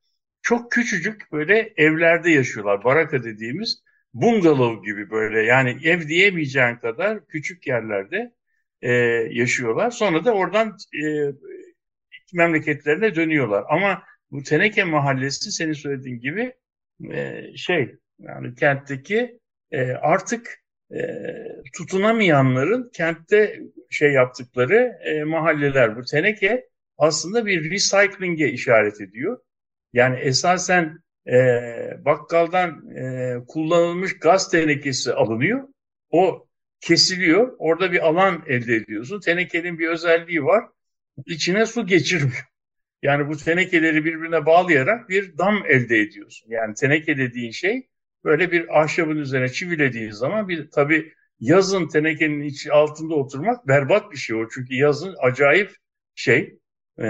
Çok 0.43 0.73
küçücük 0.73 1.33
böyle 1.33 1.73
evlerde 1.77 2.31
yaşıyorlar. 2.31 2.85
Baraka 2.85 3.25
dediğimiz 3.25 3.83
bungalov 4.15 4.83
gibi 4.85 5.11
böyle 5.11 5.43
yani 5.43 5.79
ev 5.85 6.09
diyemeyeceğin 6.09 6.77
kadar 6.77 7.27
küçük 7.27 7.67
yerlerde 7.67 8.33
e, 8.83 8.93
yaşıyorlar. 9.31 9.91
Sonra 9.91 10.25
da 10.25 10.33
oradan 10.33 10.77
e, 11.05 11.33
memleketlerine 12.35 13.15
dönüyorlar. 13.15 13.65
Ama 13.69 14.03
bu 14.31 14.43
Teneke 14.43 14.85
Mahallesi 14.85 15.53
senin 15.53 15.73
söylediğin 15.73 16.21
gibi 16.21 16.55
e, 17.13 17.43
şey 17.57 17.95
yani 18.19 18.55
kentteki 18.55 19.39
e, 19.71 19.91
artık 19.93 20.63
e, 20.91 20.99
tutunamayanların 21.77 22.91
kentte 22.95 23.61
şey 23.91 24.13
yaptıkları 24.13 24.99
e, 25.05 25.25
mahalleler. 25.25 25.97
Bu 25.97 26.05
Teneke 26.05 26.69
aslında 26.99 27.47
bir 27.47 27.71
recycling'e 27.71 28.49
işaret 28.49 29.01
ediyor. 29.01 29.39
Yani 29.93 30.17
esasen 30.17 30.99
e, 31.29 31.35
bakkaldan 32.05 32.91
e, 32.97 33.35
kullanılmış 33.49 34.19
gaz 34.19 34.51
tenekesi 34.51 35.13
alınıyor. 35.13 35.69
O 36.11 36.47
kesiliyor. 36.81 37.55
Orada 37.59 37.93
bir 37.93 38.07
alan 38.07 38.43
elde 38.47 38.75
ediyorsun. 38.75 39.21
Tenekenin 39.21 39.79
bir 39.79 39.89
özelliği 39.89 40.45
var. 40.45 40.65
İçine 41.27 41.67
su 41.67 41.87
geçirmiyor. 41.87 42.47
Yani 43.03 43.29
bu 43.29 43.37
tenekeleri 43.37 44.05
birbirine 44.05 44.47
bağlayarak 44.47 45.09
bir 45.09 45.39
dam 45.39 45.63
elde 45.67 45.99
ediyorsun. 45.99 46.51
Yani 46.51 46.75
teneke 46.75 47.19
dediğin 47.19 47.51
şey 47.51 47.89
böyle 48.25 48.53
bir 48.53 48.81
ahşabın 48.81 49.17
üzerine 49.17 49.49
çivilediğin 49.49 50.11
zaman 50.11 50.49
bir 50.49 50.71
tabii 50.71 51.13
yazın 51.41 51.89
tenekenin 51.89 52.43
içi 52.43 52.73
altında 52.73 53.15
oturmak 53.15 53.69
berbat 53.69 54.13
bir 54.13 54.17
şey 54.17 54.37
o. 54.37 54.49
Çünkü 54.49 54.75
yazın 54.75 55.15
acayip 55.23 55.77
şey, 56.15 56.59
e, 56.99 57.07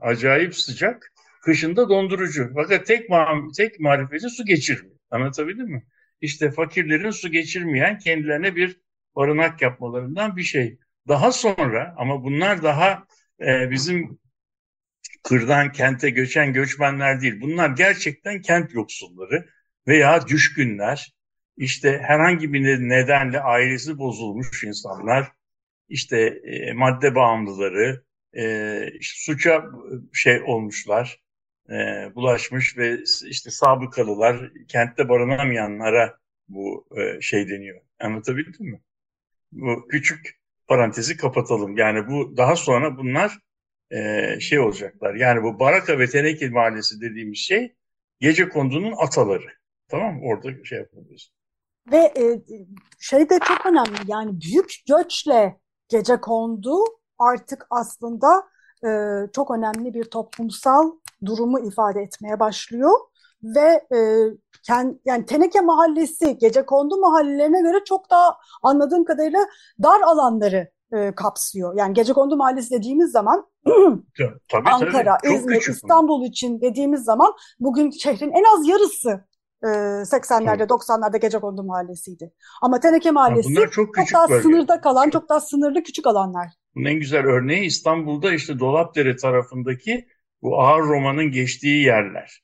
acayip 0.00 0.56
sıcak. 0.56 1.12
Kışında 1.42 1.88
dondurucu. 1.88 2.50
Fakat 2.54 2.86
tek, 2.86 3.08
ma 3.08 3.28
tek 3.56 3.80
marifeti 3.80 4.28
su 4.28 4.44
geçirmiyor. 4.44 4.96
Anlatabildim 5.10 5.66
mi? 5.66 5.84
İşte 6.20 6.50
fakirlerin 6.50 7.10
su 7.10 7.30
geçirmeyen 7.30 7.98
kendilerine 7.98 8.56
bir 8.56 8.80
barınak 9.16 9.62
yapmalarından 9.62 10.36
bir 10.36 10.42
şey. 10.42 10.78
Daha 11.08 11.32
sonra 11.32 11.94
ama 11.98 12.24
bunlar 12.24 12.62
daha 12.62 13.06
e, 13.40 13.70
bizim 13.70 14.18
kırdan 15.22 15.72
kente 15.72 16.10
göçen 16.10 16.52
göçmenler 16.52 17.20
değil. 17.20 17.40
Bunlar 17.40 17.70
gerçekten 17.70 18.40
kent 18.40 18.74
yoksulları 18.74 19.46
veya 19.88 20.26
düşkünler. 20.26 21.12
İşte 21.56 21.98
herhangi 22.02 22.52
bir 22.52 22.88
nedenle 22.88 23.40
ailesi 23.40 23.98
bozulmuş 23.98 24.64
insanlar, 24.64 25.32
işte 25.88 26.20
e, 26.44 26.72
madde 26.72 27.14
bağımlıları, 27.14 28.04
e, 28.36 28.86
işte 29.00 29.32
suça 29.32 29.64
şey 30.12 30.42
olmuşlar, 30.42 31.20
e, 31.70 31.74
bulaşmış 32.14 32.78
ve 32.78 32.98
işte 33.28 33.50
sabıkalılar, 33.50 34.52
kentte 34.68 35.08
barınamayanlara 35.08 36.18
bu 36.48 36.86
e, 36.96 37.20
şey 37.20 37.48
deniyor. 37.48 37.80
Anlatabildim 38.00 38.66
mi? 38.66 38.80
Bu 39.52 39.88
küçük 39.88 40.40
parantezi 40.68 41.16
kapatalım. 41.16 41.76
Yani 41.76 42.08
bu 42.08 42.36
daha 42.36 42.56
sonra 42.56 42.98
bunlar 42.98 43.38
e, 43.90 44.40
şey 44.40 44.58
olacaklar. 44.58 45.14
Yani 45.14 45.42
bu 45.42 45.58
Baraka 45.60 45.98
ve 45.98 46.06
Teneke 46.06 46.48
Mahallesi 46.48 47.00
dediğimiz 47.00 47.38
şey 47.38 47.74
gece 48.20 48.48
kondunun 48.48 48.94
ataları. 48.98 49.48
Tamam 49.88 50.14
mı? 50.14 50.20
Orada 50.24 50.64
şey 50.64 50.78
yapabiliriz. 50.78 51.32
Ve 51.92 51.96
e, 51.96 52.24
şey 52.98 53.30
de 53.30 53.38
çok 53.44 53.66
önemli 53.66 53.98
yani 54.06 54.40
büyük 54.40 54.74
göçle 54.88 55.56
gece 55.88 56.16
kondu 56.16 56.84
artık 57.22 57.66
aslında 57.70 58.42
e, 58.86 58.90
çok 59.32 59.50
önemli 59.50 59.94
bir 59.94 60.04
toplumsal 60.04 60.92
durumu 61.24 61.60
ifade 61.60 62.00
etmeye 62.00 62.40
başlıyor 62.40 62.92
ve 63.42 63.86
e, 63.96 63.98
kend, 64.66 64.94
yani 65.04 65.26
Teneke 65.26 65.60
Mahallesi 65.60 66.38
gece 66.38 66.66
kondu 66.66 66.96
mahallelerine 66.96 67.60
göre 67.62 67.84
çok 67.84 68.10
daha 68.10 68.36
anladığım 68.62 69.04
kadarıyla 69.04 69.40
dar 69.82 70.00
alanları 70.00 70.70
e, 70.92 71.14
kapsıyor. 71.14 71.74
Yani 71.76 71.94
gece 71.94 72.12
kondu 72.12 72.36
mahallesi 72.36 72.70
dediğimiz 72.70 73.10
zaman 73.10 73.46
tabii, 74.50 74.68
Ankara, 74.70 75.18
tabii. 75.18 75.34
İzmir, 75.34 75.68
İstanbul 75.68 76.20
mi? 76.20 76.26
için 76.26 76.60
dediğimiz 76.60 77.04
zaman 77.04 77.32
bugün 77.60 77.90
şehrin 77.90 78.30
en 78.30 78.58
az 78.58 78.68
yarısı 78.68 79.24
80'lerde 79.62 80.62
90'larda 80.62 81.18
gece 81.18 81.38
kondu 81.38 81.62
mahallesiydi. 81.62 82.32
Ama 82.62 82.80
Teneke 82.80 83.10
Mahallesi 83.10 83.52
ya 83.52 83.70
çok, 83.70 83.94
çok 83.94 84.12
daha 84.14 84.30
bölge. 84.30 84.42
sınırda 84.42 84.80
kalan, 84.80 85.10
çok 85.10 85.28
daha 85.28 85.40
sınırlı 85.40 85.82
küçük 85.82 86.06
alanlar. 86.06 86.48
Bunun 86.74 86.84
en 86.84 87.00
güzel 87.00 87.24
örneği 87.24 87.64
İstanbul'da 87.64 88.34
işte 88.34 88.58
Dolapdere 88.58 89.16
tarafındaki 89.16 90.06
bu 90.42 90.60
ağır 90.60 90.82
romanın 90.82 91.30
geçtiği 91.30 91.84
yerler. 91.84 92.42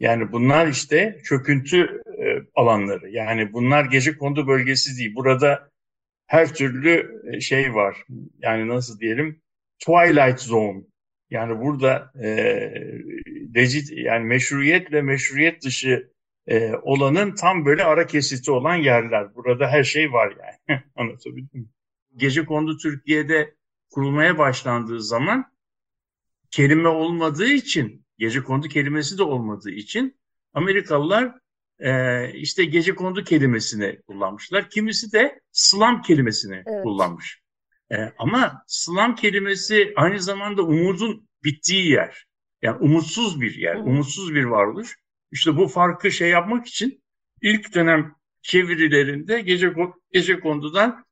Yani 0.00 0.32
bunlar 0.32 0.66
işte 0.66 1.20
çöküntü 1.24 2.02
e, 2.06 2.26
alanları. 2.54 3.10
Yani 3.10 3.52
bunlar 3.52 3.84
gece 3.84 4.16
kondu 4.16 4.46
bölgesi 4.46 4.98
değil. 4.98 5.14
Burada 5.14 5.70
her 6.26 6.54
türlü 6.54 7.20
e, 7.32 7.40
şey 7.40 7.74
var. 7.74 8.04
Yani 8.38 8.68
nasıl 8.68 9.00
diyelim? 9.00 9.42
Twilight 9.78 10.40
Zone. 10.40 10.82
Yani 11.30 11.60
burada 11.60 12.12
e, 12.22 12.28
legit 13.56 13.90
yani 13.92 14.24
meşruiyetle 14.24 15.02
meşruiyet 15.02 15.64
dışı 15.64 16.10
e, 16.46 16.72
olanın 16.82 17.34
tam 17.34 17.64
böyle 17.66 17.84
ara 17.84 18.06
kesiti 18.06 18.50
olan 18.50 18.76
yerler. 18.76 19.34
Burada 19.34 19.68
her 19.68 19.84
şey 19.84 20.12
var 20.12 20.34
yani. 20.40 20.82
Anlatabildim 20.96 21.60
mi? 21.60 21.68
Gece 22.16 22.44
kondu 22.44 22.76
Türkiye'de 22.76 23.54
kurulmaya 23.90 24.38
başlandığı 24.38 25.02
zaman 25.02 25.44
kelime 26.50 26.88
olmadığı 26.88 27.48
için, 27.48 28.06
gece 28.18 28.42
kondu 28.42 28.68
kelimesi 28.68 29.18
de 29.18 29.22
olmadığı 29.22 29.70
için 29.70 30.18
Amerikalılar 30.52 31.34
e, 31.78 32.32
işte 32.32 32.64
gece 32.64 32.94
kondu 32.94 33.24
kelimesini 33.24 34.02
kullanmışlar. 34.02 34.70
Kimisi 34.70 35.12
de 35.12 35.40
slam 35.52 36.02
kelimesini 36.02 36.62
evet. 36.66 36.82
kullanmış. 36.82 37.40
E, 37.90 37.96
ama 38.18 38.62
slam 38.66 39.14
kelimesi 39.14 39.92
aynı 39.96 40.20
zamanda 40.20 40.62
umudun 40.62 41.28
bittiği 41.44 41.90
yer. 41.90 42.26
Yani 42.62 42.78
umutsuz 42.78 43.40
bir 43.40 43.54
yer, 43.54 43.76
Hı. 43.76 43.80
umutsuz 43.80 44.34
bir 44.34 44.44
varoluş. 44.44 44.96
İşte 45.32 45.56
bu 45.56 45.68
farkı 45.68 46.10
şey 46.10 46.30
yapmak 46.30 46.66
için 46.66 47.02
ilk 47.42 47.74
dönem 47.74 48.14
çevirilerinde 48.42 49.40
gece, 49.40 49.74
gece 50.12 50.40
kondudan 50.40 51.04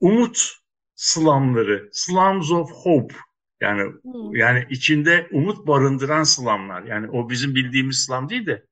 umut 0.00 0.59
slamları, 1.00 1.88
slums 1.92 2.50
of 2.50 2.70
hope 2.72 3.14
yani 3.60 3.92
hmm. 4.02 4.36
yani 4.36 4.66
içinde 4.70 5.28
umut 5.32 5.66
barındıran 5.66 6.22
slamlar. 6.22 6.82
Yani 6.82 7.10
o 7.10 7.30
bizim 7.30 7.54
bildiğimiz 7.54 7.96
slam 7.98 8.28
değil 8.28 8.46
de 8.46 8.64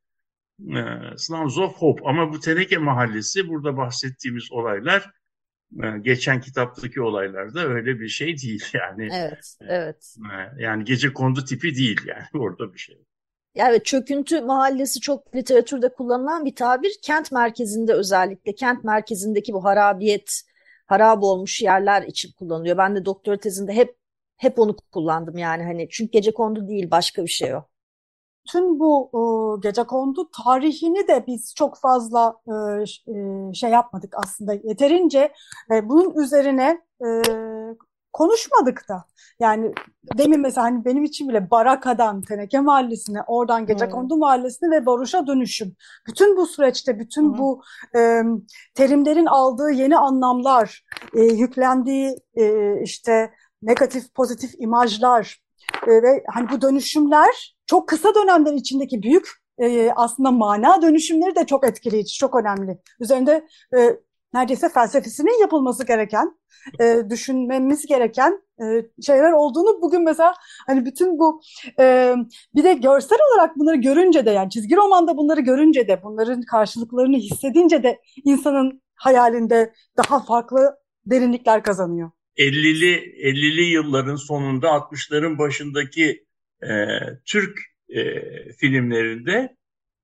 e, 0.60 0.82
slums 1.16 1.58
of 1.58 1.76
hope. 1.76 2.02
Ama 2.04 2.32
bu 2.32 2.40
Teneke 2.40 2.78
Mahallesi 2.78 3.48
burada 3.48 3.76
bahsettiğimiz 3.76 4.52
olaylar 4.52 5.10
e, 5.82 5.98
geçen 6.00 6.40
kitaptaki 6.40 7.02
olaylarda 7.02 7.68
öyle 7.68 8.00
bir 8.00 8.08
şey 8.08 8.38
değil 8.38 8.64
yani. 8.74 9.08
Evet, 9.12 9.56
evet. 9.60 10.16
E, 10.58 10.62
yani 10.62 10.84
gece 10.84 11.12
kondu 11.12 11.44
tipi 11.44 11.76
değil 11.76 12.00
yani 12.06 12.26
orada 12.42 12.72
bir 12.72 12.78
şey. 12.78 12.98
Yani 13.54 13.82
çöküntü 13.82 14.40
mahallesi 14.40 15.00
çok 15.00 15.34
literatürde 15.34 15.88
kullanılan 15.92 16.44
bir 16.44 16.54
tabir. 16.54 16.92
Kent 17.02 17.32
merkezinde 17.32 17.92
özellikle 17.92 18.54
kent 18.54 18.84
merkezindeki 18.84 19.52
bu 19.52 19.64
harabiyet, 19.64 20.42
harap 20.88 21.22
olmuş 21.22 21.62
yerler 21.62 22.02
için 22.02 22.32
kullanılıyor. 22.38 22.78
Ben 22.78 22.96
de 22.96 23.04
doktora 23.04 23.36
tezinde 23.36 23.72
hep 23.72 23.96
hep 24.36 24.58
onu 24.58 24.76
kullandım 24.92 25.38
yani 25.38 25.64
hani 25.64 25.88
çünkü 25.90 26.10
gece 26.12 26.34
kondu 26.34 26.68
değil 26.68 26.90
başka 26.90 27.22
bir 27.24 27.28
şey 27.28 27.54
o. 27.54 27.62
bütün 28.46 28.80
bu 28.80 29.10
e, 29.14 29.22
gecekondu 29.68 30.30
tarihini 30.44 31.08
de 31.08 31.24
biz 31.26 31.54
çok 31.54 31.78
fazla 31.78 32.34
e, 32.48 33.12
e, 33.12 33.54
şey 33.54 33.70
yapmadık 33.70 34.14
aslında 34.16 34.54
yeterince 34.54 35.32
e, 35.72 35.88
bunun 35.88 36.24
üzerine 36.24 36.82
e, 37.00 37.06
konuşmadık 38.12 38.88
da. 38.88 39.04
Yani 39.40 39.74
demin 40.18 40.40
mesela 40.40 40.64
hani 40.64 40.84
benim 40.84 41.04
için 41.04 41.28
bile 41.28 41.50
Baraka'dan 41.50 42.22
Teneke 42.22 42.60
Mahallesi'ne, 42.60 43.22
oradan 43.26 43.66
Gecekondu 43.66 44.14
hmm. 44.14 44.20
Mahallesi'ne 44.20 44.70
ve 44.70 44.86
Baruş'a 44.86 45.26
dönüşüm. 45.26 45.76
Bütün 46.06 46.36
bu 46.36 46.46
süreçte, 46.46 46.98
bütün 46.98 47.22
hmm. 47.22 47.38
bu 47.38 47.62
e, 47.96 48.22
terimlerin 48.74 49.26
aldığı 49.26 49.70
yeni 49.70 49.96
anlamlar, 49.96 50.84
e, 51.14 51.22
yüklendiği 51.22 52.16
e, 52.34 52.74
işte 52.82 53.30
negatif, 53.62 54.14
pozitif 54.14 54.50
imajlar 54.58 55.42
e, 55.86 55.90
ve 55.90 56.24
hani 56.34 56.50
bu 56.50 56.60
dönüşümler 56.60 57.56
çok 57.66 57.88
kısa 57.88 58.14
dönemler 58.14 58.52
içindeki 58.52 59.02
büyük 59.02 59.28
e, 59.58 59.92
aslında 59.96 60.30
mana 60.30 60.82
dönüşümleri 60.82 61.36
de 61.36 61.46
çok 61.46 61.66
etkileyici, 61.66 62.18
çok 62.18 62.34
önemli. 62.34 62.78
Üzerinde 63.00 63.46
e, 63.76 63.96
neredeyse 64.34 64.68
felsefesinin 64.68 65.40
yapılması 65.40 65.86
gereken, 65.86 66.38
e, 66.80 67.02
düşünmemiz 67.10 67.86
gereken 67.86 68.42
e, 68.60 68.64
şeyler 69.06 69.32
olduğunu 69.32 69.82
bugün 69.82 70.04
mesela 70.04 70.34
hani 70.66 70.84
bütün 70.86 71.18
bu 71.18 71.40
e, 71.80 72.14
bir 72.54 72.64
de 72.64 72.72
görsel 72.72 73.18
olarak 73.32 73.56
bunları 73.56 73.76
görünce 73.76 74.26
de 74.26 74.30
yani 74.30 74.50
çizgi 74.50 74.76
romanda 74.76 75.16
bunları 75.16 75.40
görünce 75.40 75.88
de 75.88 76.02
bunların 76.02 76.42
karşılıklarını 76.42 77.16
hissedince 77.16 77.82
de 77.82 78.00
insanın 78.24 78.82
hayalinde 78.94 79.72
daha 79.96 80.24
farklı 80.24 80.76
derinlikler 81.06 81.62
kazanıyor. 81.62 82.10
50'li 82.36 82.94
50'li 83.32 83.62
yılların 83.62 84.16
sonunda 84.16 84.68
60'ların 84.68 85.38
başındaki 85.38 86.24
e, 86.62 86.68
Türk 87.26 87.58
e, 87.88 88.02
filmlerinde 88.52 89.56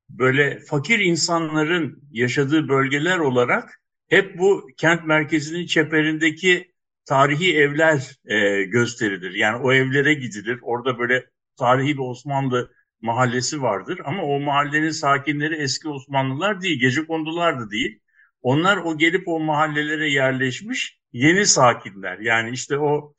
böyle 0.08 0.60
fakir 0.60 0.98
insanların 0.98 2.02
yaşadığı 2.10 2.68
bölgeler 2.68 3.18
olarak 3.18 3.83
hep 4.08 4.38
bu 4.38 4.66
kent 4.76 5.04
merkezinin 5.04 5.66
çeperindeki 5.66 6.72
tarihi 7.04 7.56
evler 7.56 8.16
e, 8.24 8.62
gösterilir. 8.64 9.34
Yani 9.34 9.56
o 9.56 9.72
evlere 9.72 10.14
gidilir. 10.14 10.58
Orada 10.62 10.98
böyle 10.98 11.24
tarihi 11.56 11.94
bir 11.94 12.02
Osmanlı 12.02 12.70
mahallesi 13.00 13.62
vardır. 13.62 14.00
Ama 14.04 14.22
o 14.22 14.40
mahallenin 14.40 14.90
sakinleri 14.90 15.54
eski 15.54 15.88
Osmanlılar 15.88 16.60
değil, 16.62 16.80
gece 16.80 17.06
kondular 17.06 17.60
da 17.60 17.70
değil. 17.70 18.00
Onlar 18.42 18.76
o 18.76 18.98
gelip 18.98 19.28
o 19.28 19.40
mahallelere 19.40 20.10
yerleşmiş 20.10 21.00
yeni 21.12 21.46
sakinler. 21.46 22.18
Yani 22.18 22.50
işte 22.50 22.78
o 22.78 23.14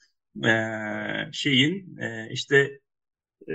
e, 0.46 0.52
şeyin 1.32 1.98
e, 1.98 2.30
işte 2.32 2.80
e, 3.50 3.54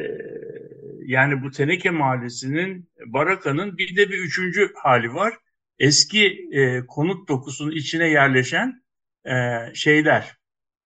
yani 1.06 1.42
bu 1.42 1.50
Teneke 1.50 1.90
Mahallesi'nin 1.90 2.90
Baraka'nın 3.06 3.78
bir 3.78 3.96
de 3.96 4.10
bir 4.10 4.18
üçüncü 4.18 4.72
hali 4.74 5.14
var 5.14 5.34
eski 5.80 6.48
e, 6.52 6.86
konut 6.86 7.28
dokusunun 7.28 7.70
içine 7.70 8.08
yerleşen 8.08 8.82
e, 9.24 9.34
şeyler, 9.74 10.36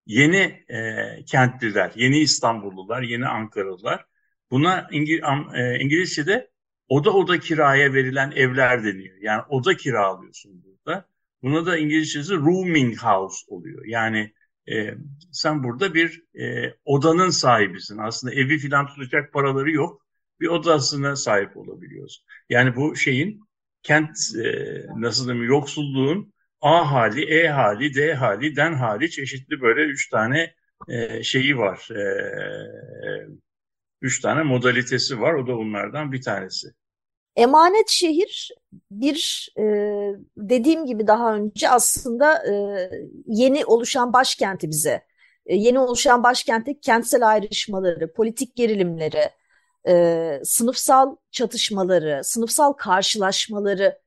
yeni 0.06 0.64
e, 0.68 1.24
kentliler, 1.26 1.92
yeni 1.94 2.18
İstanbullular, 2.18 3.02
yeni 3.02 3.26
Ankaralılar. 3.26 4.06
Buna 4.50 4.88
İngil 4.92 5.20
e, 5.54 5.78
İngilizce'de 5.80 6.50
oda 6.88 7.10
oda 7.10 7.40
kiraya 7.40 7.94
verilen 7.94 8.30
evler 8.36 8.84
deniyor. 8.84 9.16
Yani 9.20 9.42
oda 9.48 9.76
kiralıyorsun 9.76 10.64
burada. 10.64 11.08
Buna 11.42 11.66
da 11.66 11.78
İngilizcesi 11.78 12.34
rooming 12.34 12.96
house 12.96 13.36
oluyor. 13.48 13.84
Yani 13.86 14.32
e, 14.72 14.94
sen 15.32 15.64
burada 15.64 15.94
bir 15.94 16.22
e, 16.40 16.74
odanın 16.84 17.30
sahibisin. 17.30 17.98
Aslında 17.98 18.34
evi 18.34 18.58
filan 18.58 18.86
tutacak 18.86 19.32
paraları 19.32 19.70
yok. 19.70 20.06
Bir 20.40 20.48
odasına 20.48 21.16
sahip 21.16 21.56
olabiliyorsun. 21.56 22.24
Yani 22.48 22.76
bu 22.76 22.96
şeyin 22.96 23.40
kent 23.84 24.16
e, 24.44 24.48
nasıl 24.96 25.26
diyeyim 25.26 25.48
yoksulluğun 25.48 26.34
A 26.60 26.92
hali, 26.92 27.24
E 27.24 27.48
hali, 27.48 27.94
D 27.94 28.14
hali, 28.14 28.56
den 28.56 28.72
hali 28.72 29.10
çeşitli 29.10 29.60
böyle 29.60 29.82
üç 29.82 30.10
tane 30.10 30.54
e, 30.88 31.22
şeyi 31.22 31.58
var. 31.58 31.88
E, 31.90 32.04
üç 34.02 34.20
tane 34.20 34.42
modalitesi 34.42 35.20
var. 35.20 35.34
O 35.34 35.46
da 35.46 35.56
bunlardan 35.56 36.12
bir 36.12 36.22
tanesi. 36.22 36.68
Emanet 37.36 37.88
şehir 37.88 38.50
bir 38.90 39.48
e, 39.58 39.62
dediğim 40.36 40.86
gibi 40.86 41.06
daha 41.06 41.34
önce 41.34 41.68
aslında 41.68 42.46
e, 42.48 42.54
yeni 43.26 43.64
oluşan 43.64 44.12
başkenti 44.12 44.68
bize, 44.68 45.02
e, 45.46 45.56
yeni 45.56 45.78
oluşan 45.78 46.22
başkentteki 46.22 46.80
kentsel 46.80 47.28
ayrışmaları, 47.28 48.12
politik 48.12 48.56
gerilimleri, 48.56 49.30
e, 49.88 50.40
sınıfsal 50.44 51.16
çatışmaları, 51.30 52.20
sınıfsal 52.24 52.72
karşılaşmaları 52.72 53.98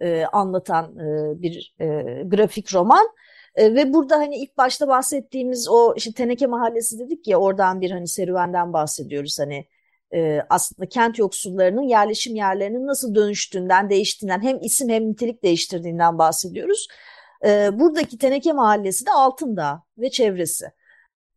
e, 0.00 0.24
anlatan 0.24 0.98
e, 0.98 1.42
bir 1.42 1.74
e, 1.80 1.86
grafik 2.24 2.74
roman. 2.74 3.06
E, 3.54 3.74
ve 3.74 3.92
burada 3.92 4.16
hani 4.16 4.36
ilk 4.36 4.56
başta 4.56 4.88
bahsettiğimiz 4.88 5.68
o 5.68 5.94
işte 5.96 6.12
Teneke 6.12 6.46
Mahallesi 6.46 6.98
dedik 6.98 7.28
ya 7.28 7.38
oradan 7.38 7.80
bir 7.80 7.90
hani 7.90 8.08
serüvenden 8.08 8.72
bahsediyoruz 8.72 9.38
hani 9.40 9.66
e, 10.14 10.40
aslında 10.50 10.88
kent 10.88 11.18
yoksullarının 11.18 11.82
yerleşim 11.82 12.34
yerlerinin 12.34 12.86
nasıl 12.86 13.14
dönüştüğünden, 13.14 13.90
değiştiğinden 13.90 14.42
hem 14.42 14.58
isim 14.62 14.88
hem 14.88 15.08
nitelik 15.08 15.42
değiştirdiğinden 15.42 16.18
bahsediyoruz. 16.18 16.88
E, 17.46 17.78
buradaki 17.78 18.18
Teneke 18.18 18.52
Mahallesi 18.52 19.06
de 19.06 19.10
Altındağ 19.10 19.82
ve 19.98 20.10
çevresi. 20.10 20.66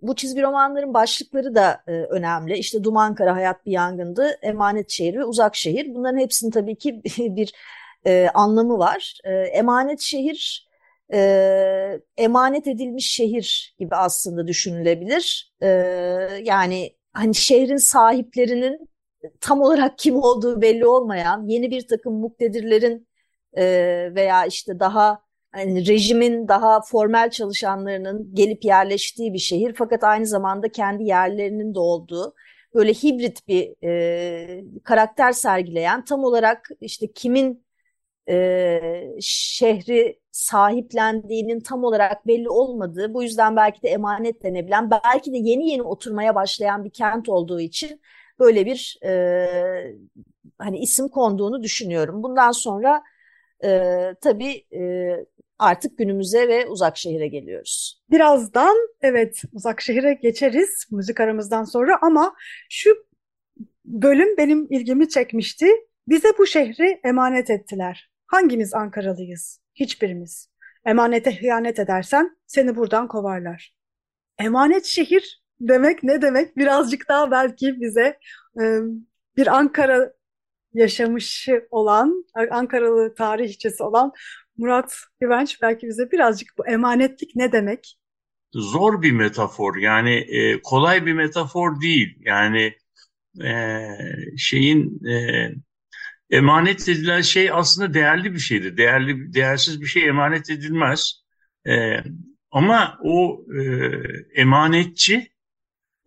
Bu 0.01 0.15
çizgi 0.15 0.41
romanların 0.41 0.93
başlıkları 0.93 1.55
da 1.55 1.83
e, 1.87 1.91
önemli. 1.91 2.57
İşte 2.57 2.83
Duman 2.83 3.15
Kara, 3.15 3.35
Hayat 3.35 3.65
Bir 3.65 3.71
Yangındı, 3.71 4.39
Emanet 4.41 4.89
Şehir 4.89 5.15
ve 5.15 5.25
Uzak 5.25 5.55
Şehir. 5.55 5.95
Bunların 5.95 6.19
hepsinin 6.19 6.51
tabii 6.51 6.75
ki 6.77 7.01
bir 7.17 7.53
e, 8.05 8.29
anlamı 8.33 8.77
var. 8.77 9.17
E, 9.23 9.31
emanet 9.33 10.01
Şehir, 10.01 10.69
e, 11.13 11.99
emanet 12.17 12.67
edilmiş 12.67 13.11
şehir 13.11 13.75
gibi 13.79 13.95
aslında 13.95 14.47
düşünülebilir. 14.47 15.53
E, 15.61 15.67
yani 16.43 16.95
hani 17.13 17.35
şehrin 17.35 17.77
sahiplerinin 17.77 18.89
tam 19.41 19.61
olarak 19.61 19.97
kim 19.97 20.15
olduğu 20.15 20.61
belli 20.61 20.85
olmayan 20.85 21.47
yeni 21.47 21.71
bir 21.71 21.87
takım 21.87 22.13
muktedirlerin 22.13 23.07
e, 23.57 23.63
veya 24.15 24.45
işte 24.45 24.79
daha 24.79 25.21
hani 25.51 25.87
rejimin 25.87 26.47
daha 26.47 26.81
formel 26.81 27.31
çalışanlarının 27.31 28.35
gelip 28.35 28.65
yerleştiği 28.65 29.33
bir 29.33 29.39
şehir 29.39 29.73
fakat 29.77 30.03
aynı 30.03 30.25
zamanda 30.25 30.71
kendi 30.71 31.03
yerlerinin 31.03 31.75
de 31.75 31.79
olduğu 31.79 32.33
böyle 32.75 32.93
hibrit 32.93 33.47
bir 33.47 33.75
e, 33.83 34.63
karakter 34.83 35.31
sergileyen 35.31 36.05
tam 36.05 36.23
olarak 36.23 36.69
işte 36.81 37.11
kimin 37.11 37.65
e, 38.29 38.81
şehri 39.21 40.19
sahiplendiğinin 40.31 41.59
tam 41.59 41.83
olarak 41.83 42.27
belli 42.27 42.49
olmadığı 42.49 43.13
bu 43.13 43.23
yüzden 43.23 43.55
belki 43.55 43.81
de 43.83 43.89
emanet 43.89 44.43
denebilen 44.43 44.91
belki 44.91 45.33
de 45.33 45.37
yeni 45.37 45.69
yeni 45.69 45.81
oturmaya 45.83 46.35
başlayan 46.35 46.85
bir 46.85 46.89
kent 46.89 47.29
olduğu 47.29 47.59
için 47.59 48.01
böyle 48.39 48.65
bir 48.65 48.99
e, 49.05 49.95
hani 50.57 50.79
isim 50.79 51.07
konduğunu 51.09 51.63
düşünüyorum. 51.63 52.23
Bundan 52.23 52.51
sonra 52.51 53.03
e, 53.63 53.91
tabii 54.21 54.65
e, 54.73 55.25
artık 55.59 55.97
günümüze 55.97 56.47
ve 56.47 56.67
uzak 56.67 56.97
şehire 56.97 57.27
geliyoruz. 57.27 58.01
Birazdan 58.11 58.77
evet 59.01 59.41
uzak 59.53 59.81
şehire 59.81 60.13
geçeriz 60.13 60.87
müzik 60.91 61.19
aramızdan 61.19 61.63
sonra 61.63 61.99
ama 62.01 62.35
şu 62.69 62.89
bölüm 63.85 64.37
benim 64.37 64.67
ilgimi 64.69 65.09
çekmişti. 65.09 65.67
Bize 66.07 66.27
bu 66.37 66.45
şehri 66.45 66.99
emanet 67.03 67.49
ettiler. 67.49 68.09
Hangimiz 68.27 68.73
Ankaralıyız? 68.73 69.61
Hiçbirimiz. 69.75 70.49
Emanete 70.85 71.39
hıyanet 71.39 71.79
edersen 71.79 72.37
seni 72.47 72.75
buradan 72.75 73.07
kovarlar. 73.07 73.75
Emanet 74.39 74.85
şehir 74.85 75.43
demek 75.59 76.03
ne 76.03 76.21
demek? 76.21 76.57
Birazcık 76.57 77.09
daha 77.09 77.31
belki 77.31 77.81
bize 77.81 78.19
e, 78.61 78.63
bir 79.37 79.47
Ankara 79.47 80.13
yaşamışı 80.73 81.67
olan, 81.71 82.25
Ankaralı 82.51 83.15
tarihçesi 83.15 83.83
olan 83.83 84.11
Murat 84.59 84.97
Güvenç 85.19 85.61
belki 85.61 85.87
bize 85.87 86.11
birazcık 86.11 86.49
bu 86.57 86.67
emanetlik 86.67 87.35
ne 87.35 87.51
demek? 87.51 87.97
Zor 88.53 89.01
bir 89.01 89.11
metafor 89.11 89.75
yani 89.75 90.15
e, 90.15 90.61
kolay 90.61 91.05
bir 91.05 91.13
metafor 91.13 91.81
değil. 91.81 92.17
Yani 92.19 92.73
e, 93.43 93.87
şeyin 94.37 95.05
e, 95.07 95.49
emanet 96.29 96.89
edilen 96.89 97.21
şey 97.21 97.51
aslında 97.51 97.93
değerli 97.93 98.33
bir 98.33 98.39
şeydir. 98.39 98.77
Değerli, 98.77 99.33
değersiz 99.33 99.81
bir 99.81 99.85
şey 99.85 100.07
emanet 100.07 100.49
edilmez. 100.49 101.23
E, 101.67 102.03
ama 102.51 102.97
o 103.03 103.45
e, 103.59 103.61
emanetçi 104.35 105.31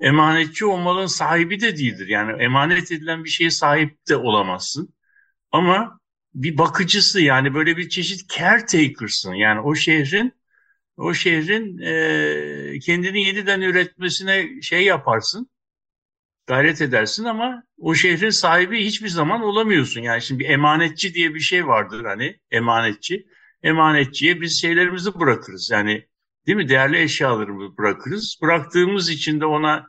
emanetçi 0.00 0.64
olmanın 0.64 1.06
sahibi 1.06 1.60
de 1.60 1.76
değildir. 1.76 2.08
Yani 2.08 2.42
emanet 2.42 2.92
edilen 2.92 3.24
bir 3.24 3.28
şeye 3.28 3.50
sahip 3.50 4.08
de 4.08 4.16
olamazsın. 4.16 4.94
Ama 5.52 6.00
bir 6.34 6.58
bakıcısı 6.58 7.20
yani 7.20 7.54
böyle 7.54 7.76
bir 7.76 7.88
çeşit 7.88 8.30
caretaker'sın. 8.30 9.34
Yani 9.34 9.60
o 9.60 9.74
şehrin 9.74 10.34
o 10.96 11.14
şehrin 11.14 11.78
e, 11.78 12.78
kendini 12.78 13.22
yeniden 13.22 13.60
üretmesine 13.60 14.62
şey 14.62 14.84
yaparsın. 14.84 15.50
gayret 16.46 16.80
edersin 16.82 17.24
ama 17.24 17.62
o 17.78 17.94
şehrin 17.94 18.30
sahibi 18.30 18.84
hiçbir 18.84 19.08
zaman 19.08 19.42
olamıyorsun. 19.42 20.00
Yani 20.00 20.22
şimdi 20.22 20.44
bir 20.44 20.48
emanetçi 20.48 21.14
diye 21.14 21.34
bir 21.34 21.40
şey 21.40 21.66
vardır 21.66 22.04
hani 22.04 22.40
emanetçi. 22.50 23.26
Emanetçiye 23.62 24.40
biz 24.40 24.60
şeylerimizi 24.60 25.20
bırakırız. 25.20 25.70
Yani 25.72 26.08
değil 26.46 26.56
mi 26.56 26.68
değerli 26.68 27.02
eşyalarımızı 27.02 27.76
bırakırız. 27.78 28.38
Bıraktığımız 28.42 29.10
için 29.10 29.40
de 29.40 29.46
ona 29.46 29.86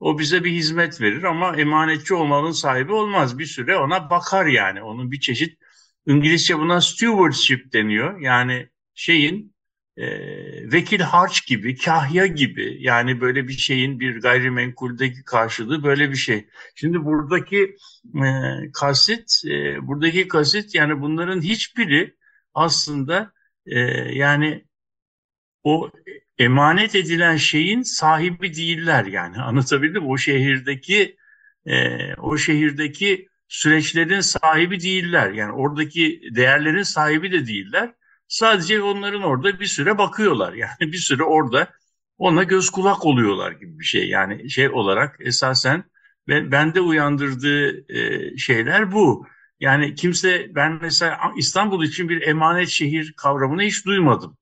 o 0.00 0.18
bize 0.18 0.44
bir 0.44 0.52
hizmet 0.52 1.00
verir 1.00 1.22
ama 1.22 1.56
emanetçi 1.56 2.14
olmanın 2.14 2.50
sahibi 2.52 2.92
olmaz. 2.92 3.38
Bir 3.38 3.46
süre 3.46 3.76
ona 3.76 4.10
bakar 4.10 4.46
yani. 4.46 4.82
Onun 4.82 5.10
bir 5.12 5.20
çeşit 5.20 5.58
İngilizce 6.06 6.58
buna 6.58 6.80
stewardship 6.80 7.72
deniyor. 7.72 8.20
Yani 8.20 8.68
şeyin 8.94 9.54
e, 9.96 10.06
vekil 10.72 11.00
harç 11.00 11.46
gibi, 11.46 11.76
kahya 11.76 12.26
gibi 12.26 12.76
yani 12.80 13.20
böyle 13.20 13.48
bir 13.48 13.52
şeyin 13.52 14.00
bir 14.00 14.20
gayrimenkuldeki 14.20 15.24
karşılığı 15.24 15.82
böyle 15.82 16.10
bir 16.10 16.16
şey. 16.16 16.48
Şimdi 16.74 17.04
buradaki 17.04 17.76
e, 18.24 18.30
kasit, 18.72 19.42
e, 19.46 19.86
buradaki 19.86 20.28
kasit 20.28 20.74
yani 20.74 21.00
bunların 21.00 21.40
hiçbiri 21.40 22.16
aslında 22.54 23.32
e, 23.66 23.80
yani 24.14 24.64
o 25.62 25.90
emanet 26.38 26.94
edilen 26.94 27.36
şeyin 27.36 27.82
sahibi 27.82 28.54
değiller 28.54 29.04
yani 29.06 29.36
anlatabildim? 29.42 30.06
O 30.06 30.18
şehirdeki 30.18 31.16
e, 31.66 32.14
o 32.14 32.38
şehirdeki 32.38 33.28
süreçlerin 33.48 34.20
sahibi 34.20 34.80
değiller 34.80 35.30
yani 35.30 35.52
oradaki 35.52 36.20
değerlerin 36.34 36.82
sahibi 36.82 37.32
de 37.32 37.46
değiller. 37.46 37.94
Sadece 38.28 38.82
onların 38.82 39.22
orada 39.22 39.60
bir 39.60 39.66
süre 39.66 39.98
bakıyorlar 39.98 40.52
yani 40.54 40.80
bir 40.80 40.98
süre 40.98 41.22
orada 41.22 41.68
ona 42.18 42.42
göz 42.42 42.70
kulak 42.70 43.06
oluyorlar 43.06 43.52
gibi 43.52 43.78
bir 43.78 43.84
şey 43.84 44.08
yani 44.08 44.50
şey 44.50 44.68
olarak 44.70 45.16
esasen 45.20 45.84
ben, 46.28 46.52
bende 46.52 46.80
uyandırdığı 46.80 47.92
e, 47.92 48.36
şeyler 48.38 48.92
bu. 48.92 49.26
Yani 49.60 49.94
kimse 49.94 50.54
ben 50.54 50.78
mesela 50.82 51.32
İstanbul 51.36 51.84
için 51.84 52.08
bir 52.08 52.22
emanet 52.22 52.68
şehir 52.68 53.12
kavramını 53.16 53.62
hiç 53.62 53.86
duymadım. 53.86 54.38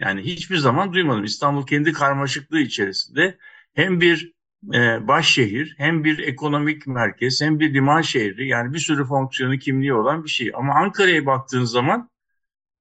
Yani 0.00 0.22
hiçbir 0.22 0.56
zaman 0.56 0.92
duymadım. 0.92 1.24
İstanbul 1.24 1.66
kendi 1.66 1.92
karmaşıklığı 1.92 2.60
içerisinde 2.60 3.38
hem 3.74 4.00
bir 4.00 4.32
e, 4.74 5.08
baş 5.08 5.28
şehir, 5.28 5.74
hem 5.78 6.04
bir 6.04 6.18
ekonomik 6.18 6.86
merkez, 6.86 7.40
hem 7.42 7.60
bir 7.60 7.74
liman 7.74 8.02
şehri 8.02 8.48
yani 8.48 8.74
bir 8.74 8.78
sürü 8.78 9.04
fonksiyonu 9.04 9.58
kimliği 9.58 9.94
olan 9.94 10.24
bir 10.24 10.28
şey. 10.28 10.50
Ama 10.54 10.74
Ankara'ya 10.74 11.26
baktığın 11.26 11.64
zaman 11.64 12.10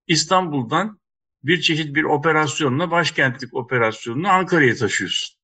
İstanbul'dan 0.08 1.00
bir 1.44 1.62
çeşit 1.62 1.96
bir 1.96 2.04
operasyonla 2.04 2.92
başkentlik 2.92 3.54
operasyonunu 3.54 4.30
Ankara'ya 4.30 4.76
taşıyorsun. 4.76 5.38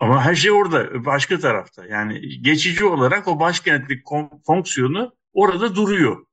Ama 0.00 0.24
her 0.24 0.34
şey 0.34 0.50
orada, 0.50 1.04
başka 1.04 1.38
tarafta. 1.38 1.86
Yani 1.86 2.42
geçici 2.42 2.84
olarak 2.84 3.28
o 3.28 3.40
başkentlik 3.40 4.02
fonksiyonu 4.46 5.16
orada 5.32 5.74
duruyor. 5.74 6.26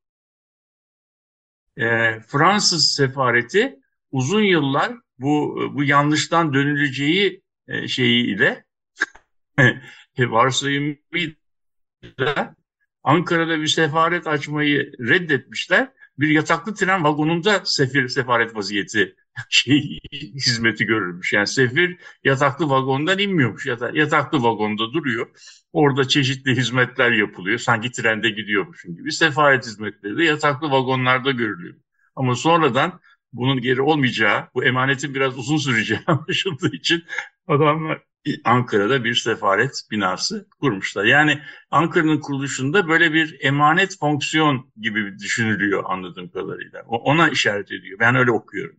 E, 1.77 2.19
Fransız 2.19 2.91
sefareti 2.95 3.79
uzun 4.11 4.43
yıllar 4.43 4.91
bu 5.19 5.59
bu 5.73 5.83
yanlıştan 5.83 6.53
dönüleceği 6.53 7.41
e, 7.67 7.87
şeyiyle 7.87 8.66
varsayımıyla 10.19 11.35
Ankara'da 13.03 13.61
bir 13.61 13.67
sefaret 13.67 14.27
açmayı 14.27 14.91
reddetmişler. 14.99 15.91
Bir 16.19 16.29
yataklı 16.29 16.73
tren 16.75 17.03
vagonunda 17.03 17.61
sefir 17.65 18.07
sefaret 18.07 18.55
vaziyeti 18.55 19.15
şey 19.49 19.99
hizmeti 20.35 20.85
görülmüş. 20.85 21.33
Yani 21.33 21.47
sefir 21.47 21.97
yataklı 22.23 22.69
vagondan 22.69 23.19
inmiyormuş. 23.19 23.65
Yata, 23.65 23.91
yataklı 23.93 24.43
vagonda 24.43 24.93
duruyor. 24.93 25.27
Orada 25.73 26.07
çeşitli 26.07 26.55
hizmetler 26.55 27.11
yapılıyor. 27.11 27.59
Sanki 27.59 27.91
trende 27.91 28.29
gidiyormuşsun 28.29 28.95
gibi. 28.95 29.11
Sefaret 29.11 29.65
hizmetleri 29.65 30.17
de 30.17 30.23
yataklı 30.23 30.71
vagonlarda 30.71 31.31
görülüyor. 31.31 31.75
Ama 32.15 32.35
sonradan 32.35 32.99
bunun 33.33 33.61
geri 33.61 33.81
olmayacağı, 33.81 34.47
bu 34.55 34.63
emanetin 34.63 35.15
biraz 35.15 35.37
uzun 35.37 35.57
süreceği 35.57 35.99
anlaşıldığı 36.07 36.75
için 36.75 37.03
adamlar 37.47 38.06
Ankara'da 38.45 39.03
bir 39.03 39.15
sefaret 39.15 39.82
binası 39.91 40.47
kurmuşlar. 40.62 41.06
Yani 41.06 41.39
Ankara'nın 41.71 42.19
kuruluşunda 42.19 42.88
böyle 42.88 43.13
bir 43.13 43.38
emanet 43.41 43.99
fonksiyon 43.99 44.71
gibi 44.82 45.19
düşünülüyor 45.19 45.84
anladığım 45.88 46.30
kadarıyla. 46.30 46.84
Ona 46.88 47.30
işaret 47.30 47.71
ediyor. 47.71 47.99
Ben 47.99 48.15
öyle 48.15 48.32
okuyorum. 48.32 48.77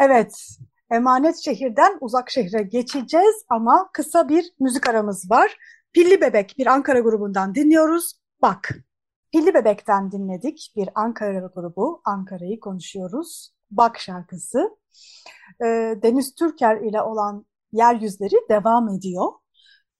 Evet, 0.00 0.48
emanet 0.90 1.36
şehirden 1.36 1.98
uzak 2.00 2.30
şehre 2.30 2.62
geçeceğiz 2.62 3.44
ama 3.48 3.90
kısa 3.92 4.28
bir 4.28 4.44
müzik 4.60 4.88
aramız 4.88 5.30
var. 5.30 5.56
Pilli 5.92 6.20
Bebek 6.20 6.54
bir 6.58 6.66
Ankara 6.66 7.00
grubundan 7.00 7.54
dinliyoruz. 7.54 8.12
Bak, 8.42 8.70
Pilli 9.32 9.54
Bebek'ten 9.54 10.12
dinledik 10.12 10.72
bir 10.76 10.88
Ankara 10.94 11.50
grubu. 11.54 12.00
Ankara'yı 12.04 12.60
konuşuyoruz. 12.60 13.54
Bak 13.70 13.98
şarkısı. 13.98 14.70
Deniz 16.02 16.34
Türker 16.34 16.76
ile 16.76 17.02
olan 17.02 17.46
yeryüzleri 17.74 18.36
devam 18.50 18.88
ediyor. 18.88 19.32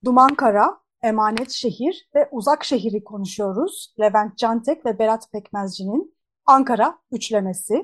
Duman 0.05 0.35
Kara, 0.35 0.79
Emanet 1.03 1.51
Şehir 1.51 2.09
ve 2.15 2.29
Uzak 2.31 2.65
Şehir'i 2.65 3.05
konuşuyoruz. 3.05 3.95
Levent 4.01 4.39
Cantek 4.39 4.87
ve 4.87 4.99
Berat 4.99 5.33
Pekmezci'nin 5.33 6.17
Ankara 6.47 6.99
üçlemesi. 7.13 7.75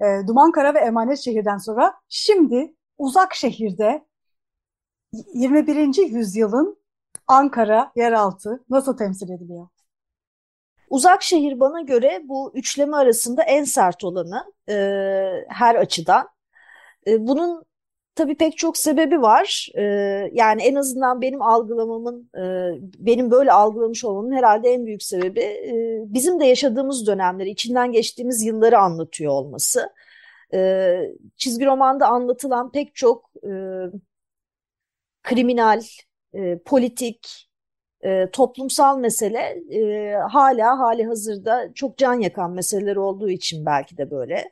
E, 0.00 0.26
Duman 0.26 0.52
Kara 0.52 0.74
ve 0.74 0.78
Emanet 0.78 1.18
Şehir'den 1.18 1.58
sonra 1.58 1.94
şimdi 2.08 2.74
Uzak 2.98 3.34
Şehir'de 3.34 4.06
21. 5.34 5.96
yüzyılın 5.96 6.84
Ankara 7.26 7.92
yeraltı 7.96 8.64
nasıl 8.70 8.96
temsil 8.96 9.30
ediliyor? 9.30 9.68
Uzak 10.90 11.22
şehir 11.22 11.60
bana 11.60 11.80
göre 11.80 12.20
bu 12.24 12.52
üçleme 12.54 12.96
arasında 12.96 13.42
en 13.42 13.64
sert 13.64 14.04
olanı 14.04 14.52
e, 14.68 14.74
her 15.48 15.74
açıdan. 15.74 16.28
E, 17.06 17.26
bunun 17.26 17.64
Tabii 18.14 18.36
pek 18.36 18.58
çok 18.58 18.76
sebebi 18.76 19.22
var. 19.22 19.68
Ee, 19.74 19.82
yani 20.32 20.62
en 20.62 20.74
azından 20.74 21.20
benim 21.20 21.42
algılamamın, 21.42 22.30
e, 22.36 22.42
benim 22.98 23.30
böyle 23.30 23.52
algılamış 23.52 24.04
olmamın 24.04 24.32
herhalde 24.32 24.68
en 24.70 24.86
büyük 24.86 25.02
sebebi 25.02 25.40
e, 25.40 25.74
bizim 26.14 26.40
de 26.40 26.44
yaşadığımız 26.46 27.06
dönemleri, 27.06 27.50
içinden 27.50 27.92
geçtiğimiz 27.92 28.42
yılları 28.42 28.78
anlatıyor 28.78 29.32
olması. 29.32 29.90
E, 30.54 31.00
çizgi 31.36 31.66
romanda 31.66 32.06
anlatılan 32.08 32.72
pek 32.72 32.94
çok 32.94 33.30
e, 33.44 33.50
kriminal, 35.22 35.82
e, 36.34 36.58
politik, 36.58 37.48
e, 38.04 38.30
toplumsal 38.30 38.98
mesele 38.98 39.38
e, 39.70 40.12
hala 40.30 40.78
hali 40.78 41.04
hazırda 41.04 41.74
çok 41.74 41.98
can 41.98 42.14
yakan 42.14 42.52
meseleler 42.52 42.96
olduğu 42.96 43.30
için 43.30 43.66
belki 43.66 43.96
de 43.96 44.10
böyle. 44.10 44.50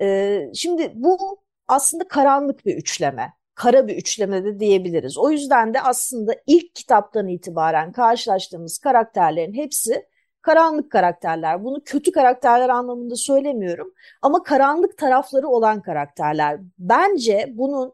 E, 0.00 0.50
şimdi 0.54 0.92
bu 0.94 1.40
aslında 1.68 2.08
karanlık 2.08 2.66
bir 2.66 2.76
üçleme. 2.76 3.32
Kara 3.54 3.88
bir 3.88 3.96
üçleme 3.96 4.44
de 4.44 4.60
diyebiliriz. 4.60 5.18
O 5.18 5.30
yüzden 5.30 5.74
de 5.74 5.80
aslında 5.80 6.34
ilk 6.46 6.74
kitaptan 6.74 7.28
itibaren 7.28 7.92
karşılaştığımız 7.92 8.78
karakterlerin 8.78 9.54
hepsi 9.54 10.06
karanlık 10.42 10.92
karakterler. 10.92 11.64
Bunu 11.64 11.82
kötü 11.84 12.12
karakterler 12.12 12.68
anlamında 12.68 13.16
söylemiyorum 13.16 13.94
ama 14.22 14.42
karanlık 14.42 14.98
tarafları 14.98 15.48
olan 15.48 15.82
karakterler. 15.82 16.60
Bence 16.78 17.46
bunun 17.52 17.92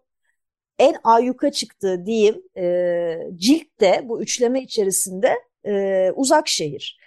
en 0.79 0.97
ayyuka 1.05 1.53
çıktığı 1.53 2.07
diyeyim 2.07 2.43
e, 2.57 3.19
ciltte 3.37 4.03
bu 4.05 4.23
üçleme 4.23 4.63
içerisinde 4.63 5.35
e, 5.67 6.11
uzak 6.15 6.49
şehir. 6.49 6.99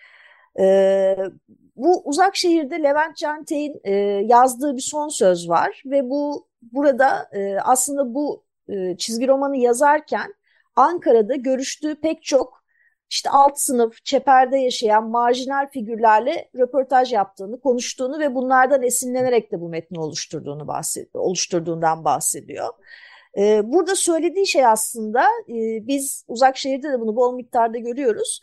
E, 0.60 1.18
bu 1.78 2.02
uzak 2.06 2.36
şehirde 2.36 2.84
Levent 2.84 3.18
Cantek'in 3.18 3.82
e, 3.84 3.94
yazdığı 4.26 4.76
bir 4.76 4.82
son 4.82 5.08
söz 5.08 5.50
var 5.50 5.84
ve 5.86 6.10
bu 6.10 6.48
burada 6.62 7.30
e, 7.32 7.58
aslında 7.60 8.14
bu 8.14 8.44
e, 8.70 8.98
çizgi 8.98 9.28
romanı 9.28 9.58
yazarken 9.58 10.34
Ankara'da 10.76 11.36
görüştüğü 11.36 11.96
pek 11.96 12.24
çok 12.24 12.64
işte 13.10 13.30
alt 13.30 13.60
sınıf, 13.60 14.06
çeperde 14.06 14.58
yaşayan 14.58 15.10
marjinal 15.10 15.68
figürlerle 15.70 16.50
röportaj 16.56 17.14
yaptığını, 17.14 17.60
konuştuğunu 17.60 18.20
ve 18.20 18.36
bunlardan 18.36 18.84
esinlenerek 18.84 19.52
de 19.52 19.62
bu 19.62 19.70
metni 19.70 20.00
oluşturduğunu 20.00 20.68
bahsediyor, 20.68 21.24
oluşturduğundan 21.24 22.06
bahsediyor. 22.06 22.74
Ee, 23.38 23.62
burada 23.64 23.96
söylediği 23.96 24.48
şey 24.48 24.66
aslında 24.66 25.24
e, 25.50 25.88
biz 25.88 26.26
uzak 26.28 26.58
şehirde 26.58 26.92
de 26.92 27.00
bunu 27.00 27.16
bol 27.16 27.36
miktarda 27.36 27.78
görüyoruz. 27.78 28.42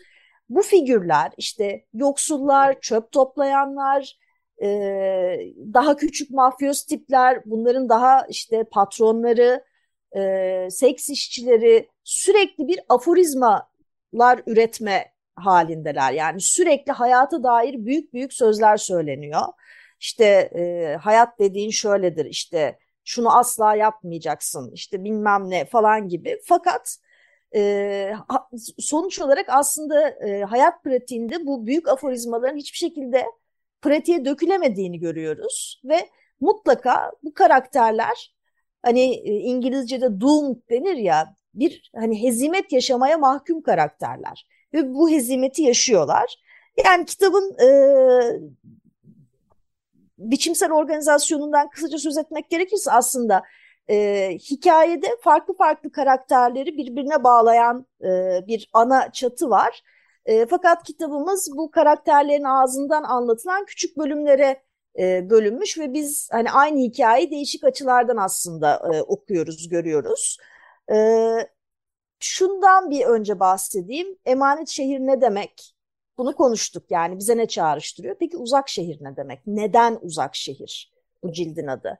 Bu 0.48 0.62
figürler 0.62 1.32
işte 1.36 1.84
yoksullar, 1.94 2.80
çöp 2.80 3.12
toplayanlar, 3.12 4.18
e, 4.62 4.68
daha 5.74 5.96
küçük 5.96 6.30
mafyöz 6.30 6.84
tipler, 6.84 7.42
bunların 7.46 7.88
daha 7.88 8.26
işte 8.28 8.64
patronları, 8.64 9.64
e, 10.16 10.68
seks 10.70 11.10
işçileri 11.10 11.88
sürekli 12.04 12.68
bir 12.68 12.80
aforizmalar 12.88 14.42
üretme 14.46 15.12
halindeler. 15.36 16.12
Yani 16.12 16.40
sürekli 16.40 16.92
hayata 16.92 17.42
dair 17.42 17.86
büyük 17.86 18.12
büyük 18.12 18.32
sözler 18.32 18.76
söyleniyor. 18.76 19.42
İşte 20.00 20.24
e, 20.24 20.96
hayat 20.96 21.38
dediğin 21.38 21.70
şöyledir 21.70 22.24
işte 22.24 22.78
şunu 23.04 23.38
asla 23.38 23.74
yapmayacaksın 23.74 24.70
işte 24.74 25.04
bilmem 25.04 25.50
ne 25.50 25.64
falan 25.64 26.08
gibi. 26.08 26.40
Fakat 26.46 26.98
e, 27.54 28.12
sonuç 28.78 29.20
olarak 29.20 29.46
aslında 29.48 30.08
e, 30.08 30.42
hayat 30.42 30.84
pratiğinde 30.84 31.46
bu 31.46 31.66
büyük 31.66 31.88
aforizmaların 31.88 32.56
hiçbir 32.56 32.78
şekilde 32.78 33.24
pratiğe 33.82 34.24
dökülemediğini 34.24 34.98
görüyoruz 34.98 35.82
ve 35.84 36.08
mutlaka 36.40 37.12
bu 37.22 37.34
karakterler 37.34 38.34
hani 38.82 39.14
e, 39.14 39.32
İngilizce'de 39.32 40.20
doomed 40.20 40.56
denir 40.70 40.96
ya 40.96 41.36
bir 41.54 41.90
hani 41.96 42.22
hezimet 42.22 42.72
yaşamaya 42.72 43.18
mahkum 43.18 43.62
karakterler 43.62 44.46
ve 44.74 44.94
bu 44.94 45.10
hezimeti 45.10 45.62
yaşıyorlar. 45.62 46.36
Yani 46.84 47.04
kitabın 47.04 47.56
e, 47.58 47.68
biçimsel 50.18 50.70
organizasyonundan 50.70 51.70
kısaca 51.70 51.98
söz 51.98 52.18
etmek 52.18 52.50
gerekirse 52.50 52.92
aslında 52.92 53.42
e, 53.90 54.30
hikayede 54.50 55.06
farklı 55.20 55.56
farklı 55.56 55.92
karakterleri 55.92 56.76
birbirine 56.76 57.24
bağlayan 57.24 57.86
e, 58.04 58.40
bir 58.46 58.70
ana 58.72 59.12
çatı 59.12 59.50
var. 59.50 59.82
E, 60.26 60.46
fakat 60.46 60.82
kitabımız 60.82 61.50
bu 61.56 61.70
karakterlerin 61.70 62.44
ağzından 62.44 63.02
anlatılan 63.02 63.64
küçük 63.64 63.96
bölümlere 63.96 64.62
e, 64.98 65.30
bölünmüş 65.30 65.78
ve 65.78 65.92
biz 65.92 66.28
hani 66.32 66.50
aynı 66.50 66.78
hikayeyi 66.78 67.30
değişik 67.30 67.64
açılardan 67.64 68.16
aslında 68.16 68.90
e, 68.94 69.02
okuyoruz, 69.02 69.68
görüyoruz. 69.68 70.38
E, 70.92 70.96
şundan 72.20 72.90
bir 72.90 73.04
önce 73.04 73.40
bahsedeyim. 73.40 74.18
Emanet 74.24 74.68
şehir 74.68 75.00
ne 75.00 75.20
demek? 75.20 75.74
Bunu 76.18 76.36
konuştuk 76.36 76.90
yani 76.90 77.18
bize 77.18 77.36
ne 77.36 77.48
çağrıştırıyor? 77.48 78.16
Peki 78.20 78.36
uzak 78.36 78.68
şehir 78.68 78.98
ne 79.00 79.16
demek? 79.16 79.46
Neden 79.46 79.98
uzak 80.02 80.36
şehir 80.36 80.92
bu 81.22 81.32
cildin 81.32 81.66
adı? 81.66 81.98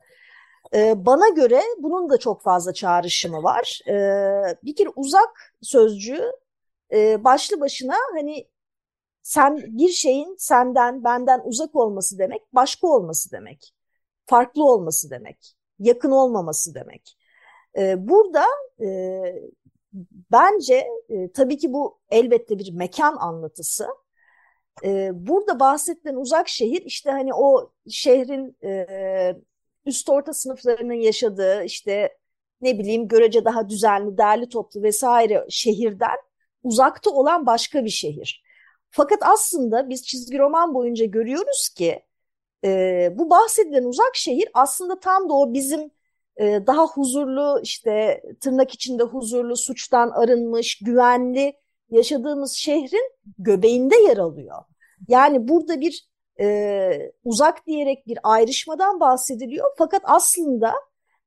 Ee, 0.74 1.06
bana 1.06 1.28
göre 1.28 1.60
bunun 1.78 2.10
da 2.10 2.18
çok 2.18 2.42
fazla 2.42 2.72
çağrışımı 2.72 3.42
var. 3.42 3.80
Ee, 3.88 4.56
bir 4.64 4.76
kere 4.76 4.88
uzak 4.96 5.54
sözcüğü 5.62 6.32
e, 6.92 7.24
başlı 7.24 7.60
başına 7.60 7.94
hani 8.12 8.48
sen 9.22 9.56
bir 9.56 9.88
şeyin 9.88 10.36
senden 10.38 11.04
benden 11.04 11.40
uzak 11.44 11.76
olması 11.76 12.18
demek, 12.18 12.42
başka 12.52 12.86
olması 12.86 13.32
demek, 13.32 13.74
farklı 14.26 14.64
olması 14.64 15.10
demek, 15.10 15.56
yakın 15.78 16.10
olmaması 16.10 16.74
demek. 16.74 17.18
Ee, 17.78 18.08
burada 18.08 18.44
e, 18.80 19.22
bence 20.32 20.86
e, 21.08 21.32
tabii 21.32 21.58
ki 21.58 21.72
bu 21.72 21.98
elbette 22.10 22.58
bir 22.58 22.72
mekan 22.72 23.16
anlatısı. 23.16 23.86
Burada 25.12 25.60
bahsedilen 25.60 26.14
uzak 26.14 26.48
şehir 26.48 26.82
işte 26.82 27.10
hani 27.10 27.34
o 27.34 27.70
şehrin 27.90 28.56
üst 29.86 30.08
orta 30.08 30.32
sınıflarının 30.34 30.94
yaşadığı 30.94 31.64
işte 31.64 32.18
ne 32.60 32.78
bileyim 32.78 33.08
görece 33.08 33.44
daha 33.44 33.68
düzenli, 33.68 34.18
derli 34.18 34.48
toplu 34.48 34.82
vesaire 34.82 35.46
şehirden 35.50 36.16
uzakta 36.62 37.10
olan 37.10 37.46
başka 37.46 37.84
bir 37.84 37.90
şehir. 37.90 38.44
Fakat 38.90 39.18
aslında 39.22 39.88
biz 39.88 40.06
çizgi 40.06 40.38
roman 40.38 40.74
boyunca 40.74 41.04
görüyoruz 41.04 41.68
ki 41.68 42.02
e, 42.64 43.08
bu 43.14 43.30
bahsedilen 43.30 43.84
uzak 43.84 44.16
şehir 44.16 44.48
aslında 44.54 45.00
tam 45.00 45.28
da 45.28 45.34
o 45.34 45.52
bizim 45.52 45.90
e, 46.36 46.66
daha 46.66 46.86
huzurlu 46.86 47.60
işte 47.62 48.22
tırnak 48.40 48.74
içinde 48.74 49.02
huzurlu, 49.02 49.56
suçtan 49.56 50.10
arınmış, 50.10 50.78
güvenli 50.78 51.54
yaşadığımız 51.90 52.52
şehrin 52.52 53.12
göbeğinde 53.38 53.96
yer 53.96 54.16
alıyor. 54.16 54.62
Yani 55.08 55.48
burada 55.48 55.80
bir 55.80 56.08
e, 56.40 57.12
uzak 57.24 57.66
diyerek 57.66 58.06
bir 58.06 58.18
ayrışmadan 58.22 59.00
bahsediliyor. 59.00 59.70
Fakat 59.78 60.02
aslında 60.04 60.74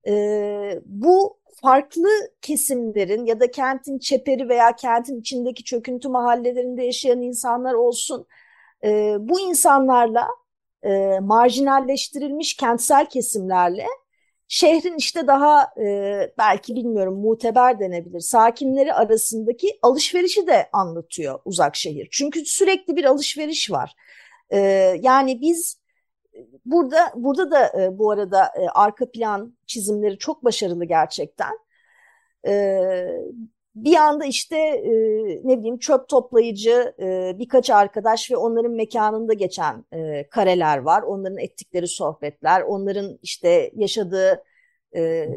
e, 0.08 0.82
bu 0.86 1.40
farklı 1.62 2.10
kesimlerin 2.42 3.26
ya 3.26 3.40
da 3.40 3.52
kentin 3.52 4.00
çeperi 4.00 4.50
veya 4.50 4.76
kentin 4.76 5.20
içindeki 5.20 5.64
çöküntü 5.64 6.10
mahallelerinde 6.10 6.84
yaşayan 6.84 7.22
insanlar 7.22 7.74
olsun, 7.74 8.28
e, 8.84 9.16
bu 9.20 9.40
insanlarla 9.40 10.28
e, 10.84 11.20
marjinalleştirilmiş 11.20 12.56
kentsel 12.56 13.06
kesimlerle 13.06 13.86
şehrin 14.48 14.96
işte 14.98 15.28
daha 15.28 15.70
e, 15.82 16.34
belki 16.38 16.76
bilmiyorum 16.76 17.20
muteber 17.20 17.80
denebilir 17.80 18.20
sakinleri 18.20 18.94
arasındaki 18.94 19.80
alışverişi 19.82 20.48
de 20.48 20.70
anlatıyor 20.74 21.40
uzak 21.46 21.76
şehir. 21.76 22.08
Çünkü 22.12 22.46
sürekli 22.46 22.96
bir 22.96 23.04
alışveriş 23.04 23.72
var. 23.72 23.96
E, 24.50 24.60
yani 25.02 25.42
biz 25.42 25.82
burada 26.66 26.98
burada 27.16 27.52
da 27.52 27.84
e, 27.84 27.98
bu 27.98 28.12
arada 28.12 28.46
e, 28.46 28.68
arka 28.74 29.12
plan 29.12 29.58
çizimleri 29.66 30.18
çok 30.18 30.44
başarılı 30.44 30.86
gerçekten. 30.86 31.60
E, 32.48 32.82
bir 33.76 33.96
anda 33.96 34.26
işte 34.26 34.58
e, 34.58 34.92
ne 35.44 35.60
bileyim 35.60 35.78
çöp 35.78 36.10
toplayıcı 36.10 36.94
e, 37.00 37.36
birkaç 37.40 37.70
arkadaş 37.70 38.32
ve 38.32 38.38
onların 38.38 38.72
mekanında 38.72 39.34
geçen 39.34 39.86
e, 39.94 40.30
kareler 40.30 40.78
var. 40.78 41.02
Onların 41.02 41.38
ettikleri 41.38 41.88
sohbetler, 41.88 42.62
onların 42.62 43.20
işte 43.22 43.72
yaşadığı 43.76 44.44
e, 44.96 45.30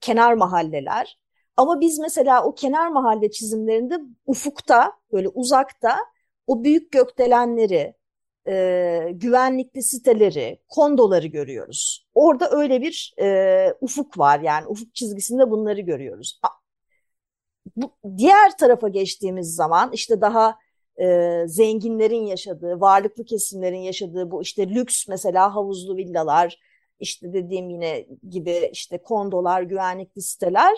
kenar 0.00 0.34
mahalleler. 0.34 1.18
Ama 1.56 1.80
biz 1.80 1.98
mesela 1.98 2.44
o 2.44 2.54
kenar 2.54 2.88
mahalle 2.88 3.30
çizimlerinde 3.30 3.98
ufukta 4.26 4.92
böyle 5.12 5.28
uzakta 5.28 5.96
o 6.46 6.64
büyük 6.64 6.92
gökdelenleri, 6.92 7.94
e, 8.48 9.08
güvenlikli 9.12 9.82
siteleri, 9.82 10.60
kondoları 10.68 11.26
görüyoruz. 11.26 12.06
Orada 12.14 12.50
öyle 12.50 12.82
bir 12.82 13.14
e, 13.20 13.74
ufuk 13.80 14.18
var 14.18 14.40
yani 14.40 14.66
ufuk 14.66 14.94
çizgisinde 14.94 15.50
bunları 15.50 15.80
görüyoruz. 15.80 16.40
Bu, 17.76 17.90
diğer 18.16 18.56
tarafa 18.58 18.88
geçtiğimiz 18.88 19.54
zaman 19.54 19.90
işte 19.92 20.20
daha 20.20 20.58
e, 21.00 21.42
zenginlerin 21.46 22.26
yaşadığı, 22.26 22.80
varlıklı 22.80 23.24
kesimlerin 23.24 23.80
yaşadığı 23.80 24.30
bu 24.30 24.42
işte 24.42 24.68
lüks 24.68 25.08
mesela 25.08 25.54
havuzlu 25.54 25.96
villalar, 25.96 26.58
işte 27.00 27.32
dediğim 27.32 27.70
yine 27.70 28.06
gibi 28.28 28.70
işte 28.72 28.98
kondolar, 28.98 29.62
güvenlikli 29.62 30.22
siteler. 30.22 30.76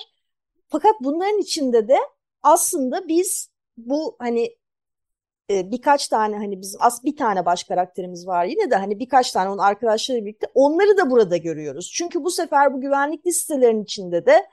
Fakat 0.69 0.95
bunların 1.01 1.39
içinde 1.39 1.89
de 1.89 1.97
aslında 2.43 3.09
biz 3.09 3.51
bu 3.77 4.17
hani 4.19 4.57
e, 5.51 5.71
birkaç 5.71 6.09
tane 6.09 6.37
hani 6.37 6.61
bizim 6.61 6.83
az 6.83 7.05
bir 7.05 7.17
tane 7.17 7.47
baş 7.47 7.65
karakterimiz 7.65 8.27
var 8.27 8.45
yine 8.45 8.71
de 8.71 8.77
hani 8.77 8.99
birkaç 8.99 9.33
tane 9.33 9.51
onun 9.51 9.59
arkadaşlarıyla 9.59 10.27
birlikte 10.27 10.47
onları 10.55 10.97
da 10.97 11.11
burada 11.11 11.37
görüyoruz. 11.37 11.91
Çünkü 11.95 12.25
bu 12.25 12.31
sefer 12.31 12.75
bu 12.75 12.81
güvenlik 12.81 13.27
listelerinin 13.27 13.83
içinde 13.83 14.27
de 14.27 14.47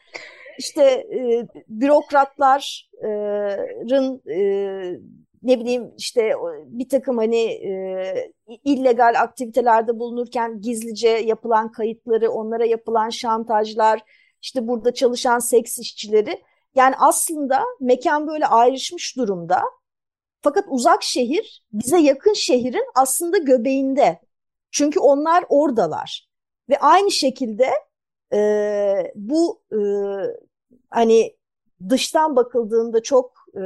işte 0.57 0.83
e, 0.83 1.47
bürokratların 1.67 4.21
e, 4.27 4.39
ne 5.43 5.59
bileyim 5.59 5.93
işte 5.97 6.33
bir 6.65 6.89
takım 6.89 7.17
hani 7.17 7.43
e, 7.45 8.13
illegal 8.63 9.15
aktivitelerde 9.21 9.99
bulunurken 9.99 10.61
gizlice 10.61 11.09
yapılan 11.09 11.71
kayıtları, 11.71 12.31
onlara 12.31 12.65
yapılan 12.65 13.09
şantajlar, 13.09 14.01
işte 14.41 14.67
burada 14.67 14.93
çalışan 14.93 15.39
seks 15.39 15.79
işçileri. 15.79 16.41
Yani 16.75 16.95
aslında 16.99 17.63
mekan 17.79 18.27
böyle 18.27 18.47
ayrışmış 18.47 19.17
durumda 19.17 19.63
fakat 20.41 20.65
uzak 20.67 21.03
şehir 21.03 21.63
bize 21.73 21.97
yakın 21.97 22.33
şehrin 22.33 22.85
aslında 22.95 23.37
göbeğinde. 23.37 24.19
Çünkü 24.71 24.99
onlar 24.99 25.45
oradalar. 25.49 26.27
Ve 26.69 26.79
aynı 26.79 27.11
şekilde 27.11 27.69
e, 28.33 29.11
bu 29.15 29.61
e, 29.71 29.79
hani 30.89 31.37
dıştan 31.89 32.35
bakıldığında 32.35 33.03
çok 33.03 33.45
e, 33.55 33.63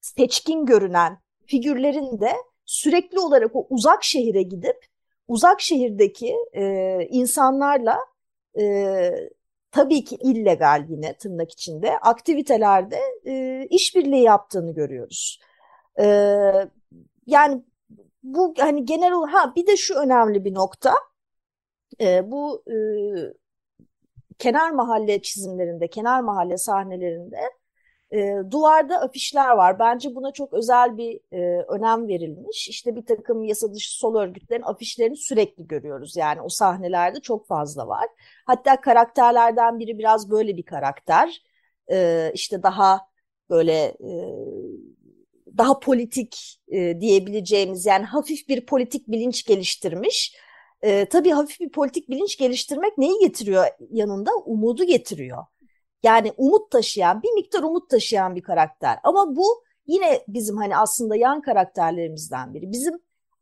seçkin 0.00 0.66
görünen 0.66 1.18
figürlerin 1.46 2.20
de 2.20 2.32
sürekli 2.64 3.18
olarak 3.18 3.56
o 3.56 3.66
uzak 3.70 4.04
şehire 4.04 4.42
gidip 4.42 4.86
uzak 5.28 5.60
şehirdeki 5.60 6.36
e, 6.52 6.98
insanlarla 7.10 7.98
e, 8.60 9.10
tabii 9.70 10.04
ki 10.04 10.16
illegal 10.16 10.84
yine 10.88 11.16
tırnak 11.16 11.50
içinde 11.50 11.98
aktivitelerde 11.98 13.00
e, 13.26 13.66
işbirliği 13.70 14.22
yaptığını 14.22 14.74
görüyoruz. 14.74 15.38
Ee, 16.00 16.68
yani 17.26 17.62
bu 18.22 18.54
hani 18.58 18.84
genel 18.84 19.12
ha 19.12 19.54
bir 19.56 19.66
de 19.66 19.76
şu 19.76 19.94
önemli 19.94 20.44
bir 20.44 20.54
nokta. 20.54 20.94
Ee, 22.00 22.30
bu 22.30 22.62
e, 22.68 22.74
kenar 24.38 24.70
mahalle 24.70 25.22
çizimlerinde, 25.22 25.88
kenar 25.90 26.20
mahalle 26.20 26.56
sahnelerinde 26.56 27.40
e, 28.12 28.36
duvarda 28.50 29.00
afişler 29.00 29.50
var. 29.50 29.78
Bence 29.78 30.14
buna 30.14 30.32
çok 30.32 30.54
özel 30.54 30.98
bir 30.98 31.20
e, 31.32 31.62
önem 31.62 32.08
verilmiş. 32.08 32.68
İşte 32.68 32.96
bir 32.96 33.06
takım 33.06 33.44
yasa 33.44 33.74
dışı 33.74 33.98
sol 33.98 34.16
örgütlerin 34.16 34.62
afişlerini 34.62 35.16
sürekli 35.16 35.68
görüyoruz. 35.68 36.16
Yani 36.16 36.42
o 36.42 36.48
sahnelerde 36.48 37.20
çok 37.20 37.46
fazla 37.46 37.88
var. 37.88 38.06
Hatta 38.46 38.80
karakterlerden 38.80 39.78
biri 39.78 39.98
biraz 39.98 40.30
böyle 40.30 40.56
bir 40.56 40.64
karakter. 40.64 41.42
E, 41.92 42.30
işte 42.34 42.62
daha 42.62 43.00
böyle 43.50 43.72
e, 43.84 44.34
daha 45.58 45.78
politik 45.78 46.60
e, 46.68 47.00
diyebileceğimiz 47.00 47.86
yani 47.86 48.04
hafif 48.04 48.48
bir 48.48 48.66
politik 48.66 49.08
bilinç 49.08 49.44
geliştirmiş. 49.44 50.36
E, 50.82 51.08
tabii 51.08 51.30
hafif 51.30 51.60
bir 51.60 51.70
politik 51.72 52.08
bilinç 52.08 52.38
geliştirmek 52.38 52.98
neyi 52.98 53.18
getiriyor 53.20 53.64
yanında? 53.90 54.30
Umudu 54.44 54.84
getiriyor. 54.84 55.44
Yani 56.02 56.32
umut 56.36 56.70
taşıyan, 56.70 57.22
bir 57.22 57.32
miktar 57.32 57.62
umut 57.62 57.90
taşıyan 57.90 58.36
bir 58.36 58.42
karakter. 58.42 58.98
Ama 59.04 59.36
bu 59.36 59.64
yine 59.86 60.24
bizim 60.28 60.56
hani 60.56 60.76
aslında 60.76 61.16
yan 61.16 61.40
karakterlerimizden 61.40 62.54
biri. 62.54 62.72
Bizim 62.72 62.94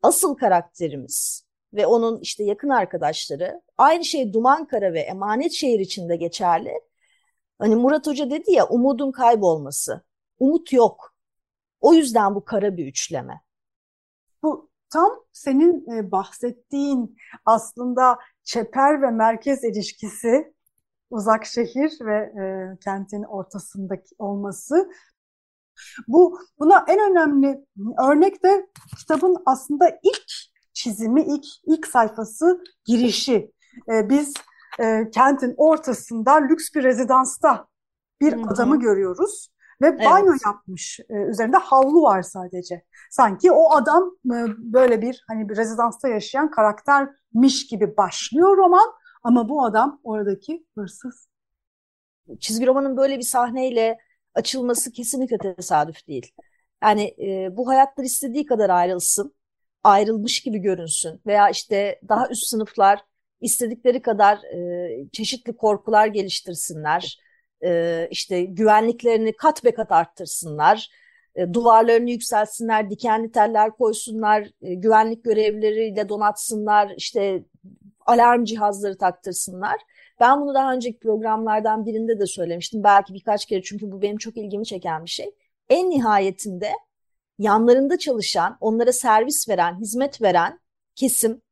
asıl 0.02 0.34
karakterimiz 0.34 1.44
ve 1.74 1.86
onun 1.86 2.20
işte 2.20 2.44
yakın 2.44 2.68
arkadaşları 2.68 3.62
aynı 3.78 4.04
şey 4.04 4.32
Duman 4.32 4.66
Kara 4.66 4.92
ve 4.92 5.00
Emanet 5.00 5.52
Şehir 5.52 5.80
içinde 5.80 6.16
geçerli. 6.16 6.72
Hani 7.58 7.76
Murat 7.76 8.06
Hoca 8.06 8.30
dedi 8.30 8.52
ya 8.52 8.68
umudun 8.68 9.12
kaybolması. 9.12 10.02
Umut 10.38 10.72
yok. 10.72 11.09
O 11.80 11.94
yüzden 11.94 12.34
bu 12.34 12.44
kara 12.44 12.76
bir 12.76 12.86
üçleme. 12.86 13.40
Bu 14.42 14.70
tam 14.90 15.10
senin 15.32 15.90
e, 15.90 16.10
bahsettiğin 16.10 17.16
aslında 17.44 18.18
çeper 18.44 19.02
ve 19.02 19.10
merkez 19.10 19.64
ilişkisi 19.64 20.54
uzak 21.10 21.46
şehir 21.46 21.92
ve 22.00 22.16
e, 22.16 22.42
kentin 22.84 23.22
ortasındaki 23.22 24.14
olması. 24.18 24.90
Bu 26.08 26.40
buna 26.58 26.84
en 26.88 27.10
önemli 27.10 27.66
örnek 28.04 28.44
de 28.44 28.66
kitabın 28.98 29.36
aslında 29.46 29.88
ilk 30.02 30.32
çizimi, 30.72 31.22
ilk 31.22 31.44
ilk 31.66 31.86
sayfası 31.86 32.64
girişi. 32.84 33.52
E, 33.88 34.08
biz 34.08 34.34
e, 34.80 35.10
kentin 35.10 35.54
ortasında 35.56 36.34
lüks 36.34 36.74
bir 36.74 36.82
rezidansta 36.82 37.66
bir 38.20 38.32
Hı-hı. 38.32 38.50
adamı 38.50 38.80
görüyoruz 38.80 39.49
ve 39.80 39.86
evet. 39.86 40.04
banyo 40.04 40.32
yapmış. 40.46 41.00
E, 41.08 41.14
üzerinde 41.14 41.56
havlu 41.56 42.02
var 42.02 42.22
sadece. 42.22 42.84
Sanki 43.10 43.52
o 43.52 43.74
adam 43.74 44.16
e, 44.26 44.36
böyle 44.58 45.02
bir 45.02 45.24
hani 45.28 45.48
bir 45.48 45.56
rezidansta 45.56 46.08
yaşayan 46.08 46.50
karaktermiş 46.50 47.66
gibi 47.66 47.96
başlıyor 47.96 48.56
roman 48.56 48.92
ama 49.22 49.48
bu 49.48 49.64
adam 49.64 50.00
oradaki 50.04 50.66
hırsız. 50.74 51.28
Çizgi 52.40 52.66
romanın 52.66 52.96
böyle 52.96 53.18
bir 53.18 53.22
sahneyle 53.22 53.98
açılması 54.34 54.92
kesinlikle 54.92 55.38
tesadüf 55.38 56.08
değil. 56.08 56.32
Yani 56.82 57.14
e, 57.18 57.56
bu 57.56 57.68
hayatlar 57.68 58.04
istediği 58.04 58.46
kadar 58.46 58.70
ayrılsın, 58.70 59.34
ayrılmış 59.82 60.40
gibi 60.40 60.58
görünsün 60.58 61.20
veya 61.26 61.50
işte 61.50 62.00
daha 62.08 62.28
üst 62.28 62.46
sınıflar 62.46 63.04
istedikleri 63.40 64.02
kadar 64.02 64.36
e, 64.36 65.10
çeşitli 65.12 65.56
korkular 65.56 66.06
geliştirsinler, 66.06 67.18
e, 67.64 68.08
işte 68.10 68.44
güvenliklerini 68.44 69.32
kat 69.32 69.64
be 69.64 69.74
kat 69.74 69.92
arttırsınlar, 69.92 70.90
e, 71.34 71.54
duvarlarını 71.54 72.10
yükseltsinler, 72.10 72.90
dikenli 72.90 73.32
teller 73.32 73.70
koysunlar, 73.70 74.48
e, 74.62 74.74
güvenlik 74.74 75.24
görevlileriyle 75.24 76.08
donatsınlar, 76.08 76.92
işte 76.96 77.44
alarm 78.06 78.44
cihazları 78.44 78.98
taktırsınlar. 78.98 79.80
Ben 80.20 80.40
bunu 80.40 80.54
daha 80.54 80.72
önceki 80.72 80.98
programlardan 80.98 81.86
birinde 81.86 82.20
de 82.20 82.26
söylemiştim. 82.26 82.84
Belki 82.84 83.14
birkaç 83.14 83.46
kere 83.46 83.62
çünkü 83.62 83.92
bu 83.92 84.02
benim 84.02 84.16
çok 84.16 84.36
ilgimi 84.36 84.66
çeken 84.66 85.04
bir 85.04 85.10
şey. 85.10 85.34
En 85.68 85.90
nihayetinde 85.90 86.72
yanlarında 87.38 87.98
çalışan, 87.98 88.56
onlara 88.60 88.92
servis 88.92 89.48
veren, 89.48 89.80
hizmet 89.80 90.22
veren 90.22 90.60
kesim, 90.94 91.42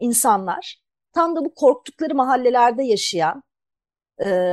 insanlar 0.00 0.84
tam 1.12 1.36
da 1.36 1.44
bu 1.44 1.54
korktukları 1.54 2.14
mahallelerde 2.14 2.82
yaşayan, 2.82 3.42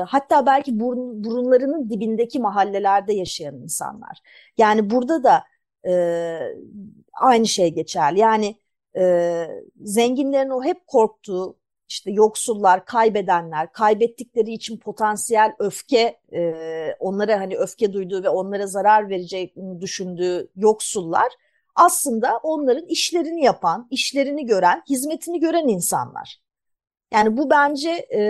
hatta 0.08 0.46
belki 0.46 0.80
burun, 0.80 1.24
burunlarının 1.24 1.90
dibindeki 1.90 2.40
mahallelerde 2.40 3.14
yaşayan 3.14 3.56
insanlar. 3.56 4.20
Yani 4.58 4.90
burada 4.90 5.24
da 5.24 5.44
e, 5.88 6.40
aynı 7.14 7.48
şey 7.48 7.74
geçerli. 7.74 8.20
Yani 8.20 8.56
e, 8.98 9.48
zenginlerin 9.84 10.50
o 10.50 10.64
hep 10.64 10.88
korktuğu, 10.88 11.58
işte 11.90 12.12
yoksullar, 12.12 12.86
kaybedenler, 12.86 13.72
kaybettikleri 13.72 14.54
için 14.54 14.78
potansiyel 14.78 15.54
öfke, 15.60 16.20
e, 16.34 16.96
onlara 17.00 17.40
hani 17.40 17.58
öfke 17.58 17.94
duyduğu 17.94 18.24
ve 18.24 18.30
onlara 18.30 18.68
zarar 18.68 19.10
vereceğini 19.10 19.82
düşündüğü 19.82 20.48
yoksullar 20.56 21.32
aslında 21.76 22.38
onların 22.44 22.86
işlerini 22.86 23.44
yapan, 23.44 23.88
işlerini 23.92 24.46
gören, 24.46 24.84
hizmetini 24.90 25.40
gören 25.40 25.68
insanlar. 25.68 26.41
Yani 27.14 27.38
bu 27.38 27.50
bence 27.50 27.90
e, 28.16 28.22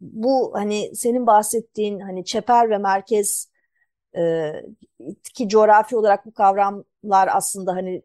bu 0.00 0.50
hani 0.54 0.96
senin 0.96 1.26
bahsettiğin 1.26 2.00
hani 2.00 2.24
çeper 2.24 2.70
ve 2.70 2.78
merkez 2.78 3.50
e, 4.16 4.52
ki 5.34 5.48
coğrafi 5.48 5.96
olarak 5.96 6.26
bu 6.26 6.34
kavramlar 6.34 7.28
aslında 7.32 7.72
hani 7.72 8.02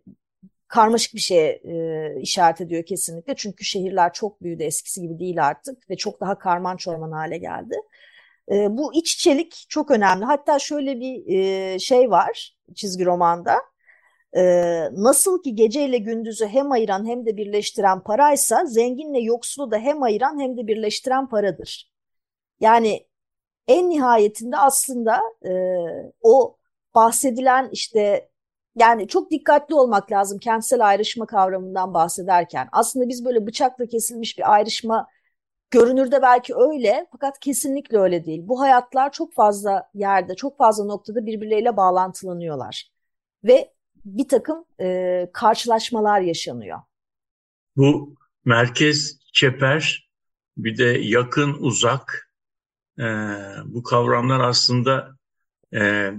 karmaşık 0.67 1.15
bir 1.15 1.20
şeye 1.20 1.52
e, 1.52 2.22
işaret 2.22 2.62
ediyor 2.62 2.86
kesinlikle. 2.86 3.36
Çünkü 3.36 3.65
şehirler 3.65 4.13
çok 4.13 4.44
büyüdü 4.44 4.63
eskisi 4.63 5.02
gibi 5.02 5.20
değil 5.20 5.48
artık 5.48 5.89
ve 5.89 5.98
çok 5.98 6.22
daha 6.22 6.38
karman 6.39 6.78
çorman 6.78 7.12
hale 7.12 7.38
geldi. 7.38 7.76
E, 8.52 8.78
bu 8.78 8.94
iç 8.94 9.15
içelik 9.15 9.65
çok 9.70 9.91
önemli. 9.91 10.26
Hatta 10.26 10.60
şöyle 10.60 11.00
bir 11.00 11.38
e, 11.38 11.80
şey 11.80 12.12
var 12.12 12.58
çizgi 12.76 13.06
romanda. 13.06 13.70
E, 14.38 14.41
nasıl 14.94 15.44
ki 15.44 15.56
gece 15.56 15.86
ile 15.86 15.98
gündüzü 15.98 16.48
hem 16.48 16.72
ayıran 16.72 17.08
hem 17.08 17.26
de 17.26 17.38
birleştiren 17.38 18.04
paraysa 18.04 18.65
zenginle 18.65 19.20
yoksulu 19.20 19.72
da 19.72 19.78
hem 19.78 20.04
ayıran 20.04 20.39
hem 20.39 20.58
de 20.58 20.67
birleştiren 20.67 21.30
paradır. 21.30 21.91
Yani 22.60 23.08
en 23.67 23.89
nihayetinde 23.89 24.58
aslında 24.58 25.22
e, 25.46 25.52
o 26.22 26.58
bahsedilen 26.96 27.70
işte 27.72 28.30
yani 28.76 29.08
çok 29.08 29.32
dikkatli 29.32 29.76
olmak 29.76 30.12
lazım 30.12 30.39
kentsel 30.39 30.88
ayrışma 30.88 31.26
kavramından 31.26 31.94
bahsederken. 31.94 32.70
Aslında 32.72 33.10
biz 33.10 33.26
böyle 33.26 33.48
bıçakla 33.48 33.86
kesilmiş 33.86 34.38
bir 34.38 34.54
ayrışma 34.54 35.08
görünürde 35.72 36.22
belki 36.22 36.56
öyle 36.56 37.08
fakat 37.12 37.39
kesinlikle 37.39 37.98
öyle 37.98 38.26
değil. 38.26 38.41
Bu 38.48 38.62
hayatlar 38.62 39.12
çok 39.12 39.34
fazla 39.34 39.89
yerde, 39.94 40.36
çok 40.36 40.58
fazla 40.58 40.86
noktada 40.86 41.26
birbirleriyle 41.26 41.78
bağlantılanıyorlar. 41.78 42.91
Ve 43.44 43.74
bir 44.05 44.27
takım 44.27 44.65
e, 44.81 45.29
karşılaşmalar 45.33 46.21
yaşanıyor. 46.21 46.79
Bu 47.75 48.15
merkez, 48.45 49.19
çeper, 49.33 50.09
bir 50.57 50.77
de 50.77 50.85
yakın, 50.85 51.53
uzak 51.53 52.31
e, 52.99 53.03
bu 53.65 53.83
kavramlar 53.83 54.39
aslında 54.39 55.17
e, 55.73 56.11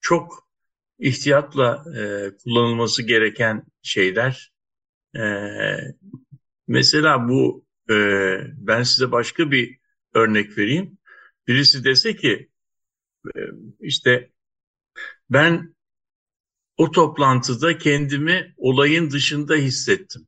çok 0.00 0.48
ihtiyatla 0.98 1.84
e, 1.96 2.30
kullanılması 2.36 3.02
gereken 3.02 3.62
şeyler. 3.82 4.52
E, 5.16 5.22
mesela 6.68 7.28
bu 7.28 7.64
e, 7.90 7.94
ben 8.56 8.82
size 8.82 9.12
başka 9.12 9.50
bir 9.50 9.78
örnek 10.14 10.58
vereyim. 10.58 10.98
Birisi 11.46 11.84
dese 11.84 12.16
ki 12.16 12.50
e, 13.36 13.40
işte 13.80 14.30
ben 15.30 15.73
o 16.76 16.90
toplantıda 16.90 17.78
kendimi 17.78 18.54
olayın 18.56 19.10
dışında 19.10 19.54
hissettim 19.54 20.26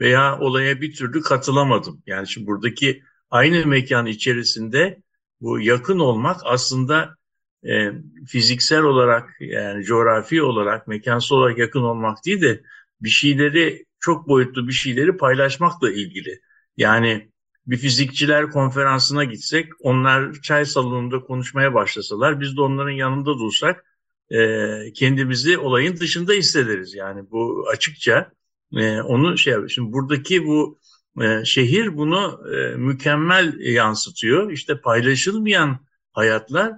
veya 0.00 0.38
olaya 0.38 0.80
bir 0.80 0.94
türlü 0.94 1.20
katılamadım. 1.20 2.02
Yani 2.06 2.28
şimdi 2.28 2.46
buradaki 2.46 3.02
aynı 3.30 3.66
mekan 3.66 4.06
içerisinde 4.06 5.02
bu 5.40 5.60
yakın 5.60 5.98
olmak 5.98 6.40
aslında 6.44 7.16
e, 7.64 7.92
fiziksel 8.28 8.82
olarak 8.82 9.30
yani 9.40 9.84
coğrafi 9.84 10.42
olarak 10.42 10.86
mekansal 10.86 11.36
olarak 11.36 11.58
yakın 11.58 11.82
olmak 11.82 12.24
değil 12.26 12.42
de 12.42 12.62
bir 13.00 13.08
şeyleri 13.08 13.86
çok 14.00 14.28
boyutlu 14.28 14.68
bir 14.68 14.72
şeyleri 14.72 15.16
paylaşmakla 15.16 15.92
ilgili. 15.92 16.40
Yani 16.76 17.30
bir 17.66 17.76
fizikçiler 17.76 18.50
konferansına 18.50 19.24
gitsek 19.24 19.72
onlar 19.80 20.32
çay 20.32 20.64
salonunda 20.64 21.20
konuşmaya 21.20 21.74
başlasalar 21.74 22.40
biz 22.40 22.56
de 22.56 22.60
onların 22.60 22.90
yanında 22.90 23.38
dursak 23.38 23.84
e, 24.30 24.92
kendimizi 24.92 25.58
olayın 25.58 25.96
dışında 25.96 26.32
hissederiz. 26.32 26.94
Yani 26.94 27.30
bu 27.30 27.66
açıkça 27.72 28.32
e, 28.76 29.00
onu 29.00 29.38
şey. 29.38 29.54
Şimdi 29.68 29.92
buradaki 29.92 30.46
bu 30.46 30.80
e, 31.22 31.44
şehir 31.44 31.96
bunu 31.96 32.40
e, 32.54 32.76
mükemmel 32.76 33.60
yansıtıyor. 33.60 34.50
İşte 34.50 34.80
paylaşılmayan 34.80 35.86
hayatlar 36.12 36.72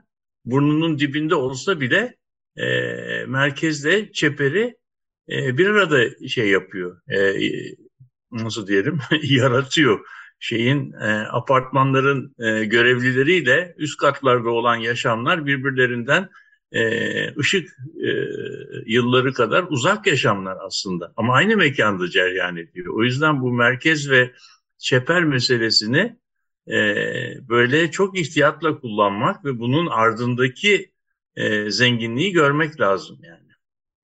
burnunun 0.45 0.99
dibinde 0.99 1.35
olsa 1.35 1.81
bile 1.81 2.17
e, 2.57 2.67
merkezde 3.27 4.13
çeperi 4.13 4.77
e, 5.29 5.59
bir 5.59 5.67
arada 5.67 6.29
şey 6.29 6.49
yapıyor. 6.49 7.01
E, 7.09 7.35
nasıl 8.33 8.67
diyelim 8.67 8.99
yaratıyor. 9.23 10.07
Şeyin 10.39 10.93
e, 10.93 11.07
apartmanların 11.31 12.35
e, 12.39 12.65
görevlileriyle 12.65 13.75
üst 13.77 13.97
katlarda 13.97 14.51
olan 14.51 14.77
yaşamlar 14.77 15.47
birbirlerinden 15.47 16.29
ışık 17.39 17.69
e, 17.97 18.11
yılları 18.87 19.33
kadar 19.33 19.65
uzak 19.69 20.07
yaşamlar 20.07 20.57
aslında. 20.67 21.13
Ama 21.17 21.35
aynı 21.35 21.57
mekanda 21.57 22.11
ceryan 22.11 22.57
ediyor. 22.57 22.95
O 22.99 23.05
yüzden 23.05 23.43
bu 23.43 23.53
merkez 23.53 24.11
ve 24.11 24.31
çeper 24.79 25.25
meselesini 25.25 26.17
e, 26.69 26.79
böyle 27.49 27.91
çok 27.91 28.19
ihtiyatla 28.19 28.81
kullanmak 28.81 29.45
ve 29.45 29.59
bunun 29.59 29.87
ardındaki 29.87 30.93
e, 31.37 31.71
zenginliği 31.71 32.33
görmek 32.33 32.81
lazım 32.81 33.19
yani. 33.23 33.45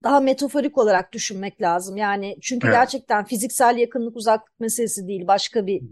Daha 0.05 0.21
metaforik 0.21 0.79
olarak 0.79 1.13
düşünmek 1.13 1.63
lazım 1.63 1.97
yani 1.97 2.37
çünkü 2.43 2.67
evet. 2.67 2.77
gerçekten 2.77 3.25
fiziksel 3.25 3.77
yakınlık 3.77 4.17
uzaklık 4.17 4.61
meselesi 4.61 5.09
değil 5.09 5.27
başka 5.27 5.67
bir, 5.67 5.83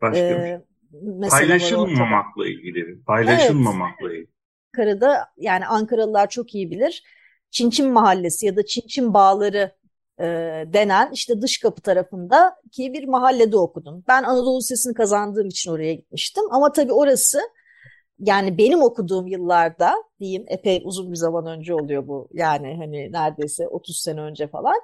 başka 0.00 0.24
e, 0.24 0.62
bir. 0.92 1.08
mesele 1.18 1.40
Paylaşılmamakla 1.40 2.46
ilgili. 2.46 3.02
Paylaşılmamakla 3.06 4.08
evet. 4.08 4.12
ilgili. 4.12 4.32
Ankara'da 4.72 5.28
yani 5.36 5.66
Ankaralılar 5.66 6.28
çok 6.30 6.54
iyi 6.54 6.70
bilir. 6.70 7.02
Çinçin 7.50 7.92
Mahallesi 7.92 8.46
ya 8.46 8.56
da 8.56 8.66
Çinçin 8.66 9.14
Bağları 9.14 9.72
e, 10.20 10.24
denen 10.72 11.10
işte 11.12 11.42
dış 11.42 11.58
kapı 11.60 11.82
tarafında 11.82 12.56
ki 12.72 12.92
bir 12.92 13.04
mahallede 13.08 13.56
okudum. 13.56 14.04
Ben 14.08 14.22
Anadolu 14.22 14.58
Lisesi'ni 14.58 14.94
kazandığım 14.94 15.48
için 15.48 15.70
oraya 15.70 15.94
gitmiştim. 15.94 16.44
Ama 16.50 16.72
tabii 16.72 16.92
orası 16.92 17.40
yani 18.18 18.58
benim 18.58 18.82
okuduğum 18.82 19.26
yıllarda 19.26 19.94
diyeyim 20.20 20.44
epey 20.48 20.82
uzun 20.84 21.12
bir 21.12 21.16
zaman 21.16 21.46
önce 21.46 21.74
oluyor 21.74 22.08
bu. 22.08 22.28
Yani 22.32 22.76
hani 22.78 23.12
neredeyse 23.12 23.68
30 23.68 23.96
sene 24.00 24.20
önce 24.20 24.48
falan. 24.48 24.76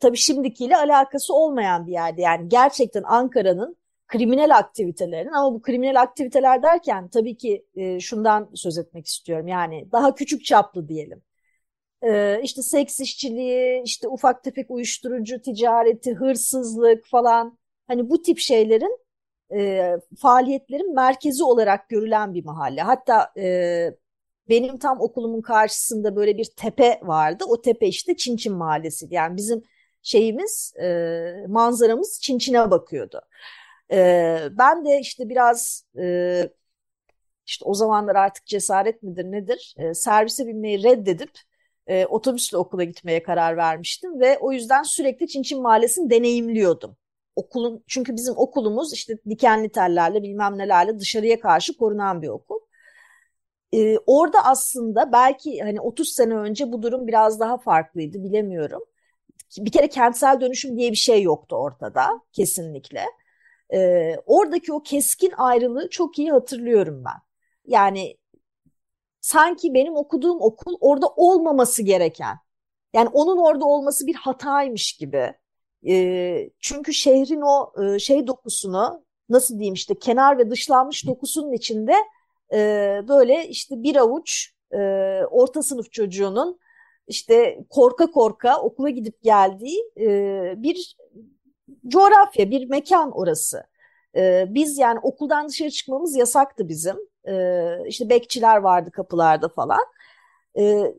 Tabii 0.00 0.16
şimdikiyle 0.16 0.76
alakası 0.76 1.34
olmayan 1.34 1.86
bir 1.86 1.92
yerde. 1.92 2.22
Yani 2.22 2.48
gerçekten 2.48 3.02
Ankara'nın 3.02 3.76
kriminal 4.10 4.50
aktivitelerinin 4.58 5.32
ama 5.32 5.54
bu 5.54 5.62
kriminal 5.62 6.00
aktiviteler 6.02 6.62
derken 6.62 7.08
tabii 7.08 7.36
ki 7.36 7.66
e, 7.76 8.00
şundan 8.00 8.50
söz 8.54 8.78
etmek 8.78 9.06
istiyorum. 9.06 9.48
Yani 9.48 9.88
daha 9.92 10.14
küçük 10.14 10.44
çaplı 10.44 10.88
diyelim. 10.88 11.22
E, 12.02 12.40
işte 12.42 12.62
seks 12.62 13.00
işçiliği, 13.00 13.82
işte 13.84 14.08
ufak 14.08 14.44
tefek 14.44 14.70
uyuşturucu 14.70 15.42
ticareti, 15.42 16.14
hırsızlık 16.14 17.06
falan. 17.06 17.58
Hani 17.88 18.10
bu 18.10 18.22
tip 18.22 18.38
şeylerin 18.38 18.98
e, 19.54 19.92
faaliyetlerin 20.18 20.94
merkezi 20.94 21.44
olarak 21.44 21.88
görülen 21.88 22.34
bir 22.34 22.44
mahalle. 22.44 22.82
Hatta 22.82 23.32
e, 23.36 23.94
benim 24.48 24.78
tam 24.78 25.00
okulumun 25.00 25.40
karşısında 25.42 26.16
böyle 26.16 26.38
bir 26.38 26.44
tepe 26.56 27.00
vardı. 27.02 27.44
O 27.48 27.60
tepe 27.60 27.86
işte 27.86 28.16
Çinçin 28.16 28.54
Mahallesi. 28.54 29.06
Yani 29.10 29.36
bizim 29.36 29.62
şeyimiz, 30.02 30.74
e, 30.82 31.46
manzaramız 31.48 32.20
Çinçin'e 32.22 32.70
bakıyordu. 32.70 33.20
E, 33.92 34.48
ben 34.58 34.84
de 34.84 35.00
işte 35.00 35.28
biraz 35.28 35.84
e, 35.98 36.50
işte 37.46 37.64
o 37.64 37.74
zamanlar 37.74 38.16
artık 38.16 38.46
cesaret 38.46 39.02
midir 39.02 39.24
nedir 39.24 39.74
e, 39.78 39.94
servise 39.94 40.46
binmeyi 40.46 40.82
reddedip 40.82 41.30
e, 41.86 42.06
otobüsle 42.06 42.56
okula 42.58 42.84
gitmeye 42.84 43.22
karar 43.22 43.56
vermiştim 43.56 44.20
ve 44.20 44.38
o 44.38 44.52
yüzden 44.52 44.82
sürekli 44.82 45.28
Çinçin 45.28 45.62
Mahallesi'ni 45.62 46.10
deneyimliyordum. 46.10 46.96
Okulun 47.36 47.84
çünkü 47.88 48.16
bizim 48.16 48.34
okulumuz 48.36 48.92
işte 48.94 49.18
dikenli 49.30 49.68
tellerle 49.68 50.22
bilmem 50.22 50.58
nelerle 50.58 50.98
dışarıya 50.98 51.40
karşı 51.40 51.76
korunan 51.76 52.22
bir 52.22 52.28
okul. 52.28 52.60
Ee, 53.74 53.98
orada 54.06 54.44
aslında 54.44 55.12
belki 55.12 55.60
hani 55.60 55.80
30 55.80 56.08
sene 56.08 56.34
önce 56.34 56.72
bu 56.72 56.82
durum 56.82 57.06
biraz 57.06 57.40
daha 57.40 57.58
farklıydı 57.58 58.24
bilemiyorum. 58.24 58.82
Bir 59.58 59.72
kere 59.72 59.88
kentsel 59.88 60.40
dönüşüm 60.42 60.78
diye 60.78 60.90
bir 60.92 60.96
şey 60.96 61.22
yoktu 61.22 61.56
ortada 61.56 62.22
kesinlikle. 62.32 63.04
Ee, 63.72 64.16
oradaki 64.26 64.72
o 64.72 64.82
keskin 64.82 65.32
ayrılığı 65.36 65.90
çok 65.90 66.18
iyi 66.18 66.30
hatırlıyorum 66.30 67.04
ben. 67.04 67.20
Yani 67.66 68.16
sanki 69.20 69.74
benim 69.74 69.96
okuduğum 69.96 70.40
okul 70.40 70.76
orada 70.80 71.08
olmaması 71.08 71.82
gereken. 71.82 72.36
Yani 72.92 73.08
onun 73.08 73.38
orada 73.38 73.64
olması 73.64 74.06
bir 74.06 74.14
hataymış 74.14 74.92
gibi. 74.92 75.34
E, 75.88 76.50
çünkü 76.60 76.94
şehrin 76.94 77.40
o 77.40 77.72
e, 77.82 77.98
şey 77.98 78.26
dokusunu 78.26 79.04
nasıl 79.28 79.54
diyeyim 79.54 79.74
işte 79.74 79.98
kenar 79.98 80.38
ve 80.38 80.50
dışlanmış 80.50 81.06
dokusunun 81.06 81.52
içinde 81.52 81.94
e, 82.52 82.58
böyle 83.08 83.48
işte 83.48 83.82
bir 83.82 83.96
avuç 83.96 84.52
e, 84.72 84.78
orta 85.30 85.62
sınıf 85.62 85.92
çocuğunun 85.92 86.60
işte 87.06 87.58
korka 87.70 88.10
korka 88.10 88.62
okula 88.62 88.90
gidip 88.90 89.22
geldiği 89.22 89.92
e, 90.00 90.08
bir 90.56 90.96
coğrafya, 91.88 92.50
bir 92.50 92.68
mekan 92.68 93.10
orası. 93.10 93.64
E, 94.16 94.46
biz 94.48 94.78
yani 94.78 94.98
okuldan 95.02 95.48
dışarı 95.48 95.70
çıkmamız 95.70 96.16
yasaktı 96.16 96.68
bizim. 96.68 96.96
E, 97.28 97.66
işte 97.86 98.08
bekçiler 98.08 98.56
vardı 98.56 98.90
kapılarda 98.90 99.48
falan. 99.48 99.84
E, 100.58 100.94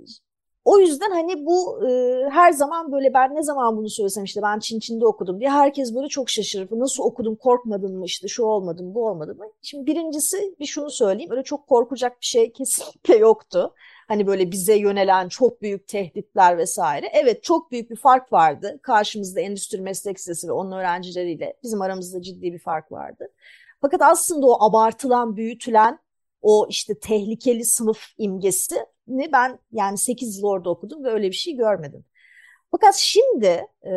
o 0.65 0.80
yüzden 0.80 1.11
hani 1.11 1.45
bu 1.45 1.88
e, 1.88 1.89
her 2.30 2.51
zaman 2.51 2.91
böyle 2.91 3.13
ben 3.13 3.36
ne 3.36 3.43
zaman 3.43 3.78
bunu 3.78 3.89
söylesem 3.89 4.24
işte 4.24 4.41
ben 4.41 4.59
Çin 4.59 4.80
Çin'de 4.80 5.05
okudum 5.05 5.39
diye 5.39 5.49
herkes 5.49 5.95
böyle 5.95 6.07
çok 6.07 6.30
şaşırır. 6.30 6.67
Nasıl 6.72 7.03
okudum 7.03 7.36
korkmadın 7.36 7.97
mı 7.97 8.05
işte 8.05 8.28
şu 8.28 8.43
olmadı 8.43 8.84
mı 8.84 8.95
bu 8.95 9.07
olmadı 9.07 9.36
mı? 9.36 9.45
Şimdi 9.61 9.86
birincisi 9.86 10.55
bir 10.59 10.65
şunu 10.65 10.89
söyleyeyim 10.89 11.32
öyle 11.32 11.43
çok 11.43 11.67
korkacak 11.67 12.22
bir 12.22 12.26
şey 12.26 12.51
kesinlikle 12.57 13.15
yoktu. 13.17 13.74
Hani 14.12 14.28
böyle 14.28 14.51
bize 14.51 14.76
yönelen 14.76 15.30
çok 15.30 15.62
büyük 15.62 15.88
tehditler 15.88 16.57
vesaire. 16.57 17.09
Evet 17.14 17.43
çok 17.43 17.72
büyük 17.72 17.89
bir 17.89 17.95
fark 17.95 18.34
vardı. 18.34 18.80
Karşımızda 18.84 19.41
Endüstri 19.41 19.82
Meslek 19.82 20.18
Lisesi 20.18 20.47
ve 20.47 20.51
onun 20.51 20.72
öğrencileriyle 20.72 21.57
bizim 21.64 21.82
aramızda 21.82 22.22
ciddi 22.22 22.53
bir 22.53 22.59
fark 22.59 22.91
vardı. 22.91 23.28
Fakat 23.82 24.01
aslında 24.01 24.47
o 24.47 24.64
abartılan, 24.70 25.38
büyütülen 25.38 25.99
o 26.41 26.68
işte 26.70 26.99
tehlikeli 26.99 27.66
sınıf 27.66 28.05
imgesi 28.18 28.76
ni 29.07 29.32
ben 29.32 29.59
yani 29.72 29.97
8 29.97 30.38
yıl 30.38 30.45
orada 30.45 30.70
okudum 30.70 31.03
ve 31.03 31.09
öyle 31.09 31.28
bir 31.28 31.36
şey 31.36 31.55
görmedim. 31.55 32.05
Fakat 32.72 32.95
şimdi 32.95 33.68
e, 33.86 33.91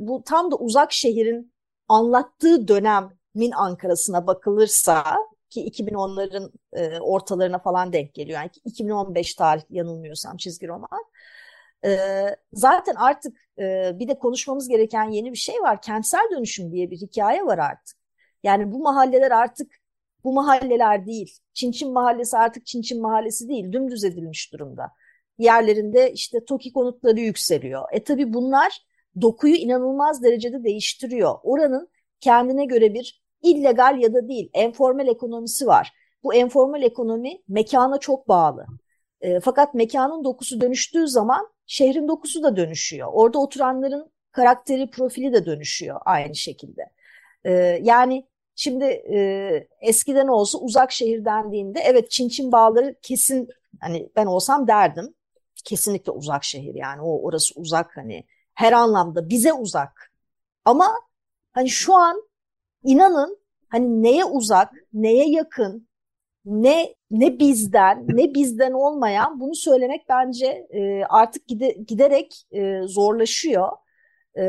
bu 0.00 0.22
tam 0.26 0.50
da 0.50 0.56
uzak 0.56 0.92
şehrin 0.92 1.52
anlattığı 1.88 2.68
dönemin 2.68 3.52
Ankara'sına 3.56 4.26
bakılırsa 4.26 5.04
ki 5.50 5.70
2010'ların 5.70 6.52
e, 6.72 7.00
ortalarına 7.00 7.58
falan 7.58 7.92
denk 7.92 8.14
geliyor. 8.14 8.38
Yani 8.38 8.50
2015 8.64 9.34
tarih 9.34 9.62
yanılmıyorsam 9.70 10.36
çizgi 10.36 10.68
roman. 10.68 11.04
E, 11.84 11.96
zaten 12.52 12.94
artık 12.94 13.36
e, 13.58 13.92
bir 13.98 14.08
de 14.08 14.18
konuşmamız 14.18 14.68
gereken 14.68 15.10
yeni 15.10 15.32
bir 15.32 15.38
şey 15.38 15.54
var. 15.62 15.82
Kentsel 15.82 16.28
dönüşüm 16.30 16.72
diye 16.72 16.90
bir 16.90 16.96
hikaye 16.96 17.46
var 17.46 17.58
artık. 17.58 17.96
Yani 18.42 18.72
bu 18.72 18.78
mahalleler 18.78 19.30
artık 19.30 19.72
bu 20.24 20.32
mahalleler 20.32 21.06
değil. 21.06 21.38
Çinçin 21.54 21.92
Mahallesi 21.92 22.36
artık 22.36 22.66
Çinçin 22.66 23.02
Mahallesi 23.02 23.48
değil. 23.48 23.72
Dümdüz 23.72 24.04
edilmiş 24.04 24.52
durumda. 24.52 24.92
Yerlerinde 25.38 26.12
işte 26.12 26.44
TOKİ 26.44 26.72
konutları 26.72 27.20
yükseliyor. 27.20 27.82
E 27.92 28.04
tabi 28.04 28.32
bunlar 28.34 28.86
dokuyu 29.20 29.54
inanılmaz 29.54 30.22
derecede 30.22 30.64
değiştiriyor. 30.64 31.34
Oranın 31.42 31.88
kendine 32.20 32.64
göre 32.64 32.94
bir 32.94 33.25
illegal 33.42 33.98
ya 34.00 34.14
da 34.14 34.28
değil 34.28 34.50
enformal 34.54 35.08
ekonomisi 35.08 35.66
var. 35.66 35.92
Bu 36.22 36.34
enformal 36.34 36.82
ekonomi 36.82 37.42
mekana 37.48 37.98
çok 37.98 38.28
bağlı. 38.28 38.66
E, 39.20 39.40
fakat 39.40 39.74
mekanın 39.74 40.24
dokusu 40.24 40.60
dönüştüğü 40.60 41.08
zaman 41.08 41.48
şehrin 41.66 42.08
dokusu 42.08 42.42
da 42.42 42.56
dönüşüyor. 42.56 43.08
Orada 43.12 43.38
oturanların 43.38 44.12
karakteri, 44.32 44.90
profili 44.90 45.32
de 45.32 45.46
dönüşüyor 45.46 46.00
aynı 46.04 46.34
şekilde. 46.34 46.82
E, 47.44 47.52
yani 47.82 48.26
Şimdi 48.56 48.84
e, 48.84 49.68
eskiden 49.80 50.26
olsa 50.26 50.58
uzak 50.58 50.92
şehir 50.92 51.24
dendiğinde 51.24 51.80
evet 51.80 52.10
Çin 52.10 52.28
Çin 52.28 52.52
bağları 52.52 52.96
kesin 53.02 53.48
hani 53.80 54.10
ben 54.16 54.26
olsam 54.26 54.68
derdim. 54.68 55.14
Kesinlikle 55.64 56.12
uzak 56.12 56.44
şehir 56.44 56.74
yani 56.74 57.02
o 57.02 57.22
orası 57.22 57.60
uzak 57.60 57.96
hani 57.96 58.26
her 58.54 58.72
anlamda 58.72 59.28
bize 59.28 59.52
uzak. 59.52 60.12
Ama 60.64 60.88
hani 61.52 61.68
şu 61.70 61.94
an 61.94 62.22
inanın 62.84 63.38
hani 63.68 64.02
neye 64.02 64.24
uzak, 64.24 64.72
neye 64.92 65.30
yakın, 65.30 65.88
ne 66.44 66.94
ne 67.10 67.38
bizden, 67.38 68.04
ne 68.08 68.34
bizden 68.34 68.72
olmayan 68.72 69.40
bunu 69.40 69.54
söylemek 69.54 70.08
bence 70.08 70.46
e, 70.70 71.04
artık 71.04 71.46
gide, 71.46 71.70
giderek 71.70 72.46
e, 72.52 72.82
zorlaşıyor. 72.82 73.68
E, 74.38 74.44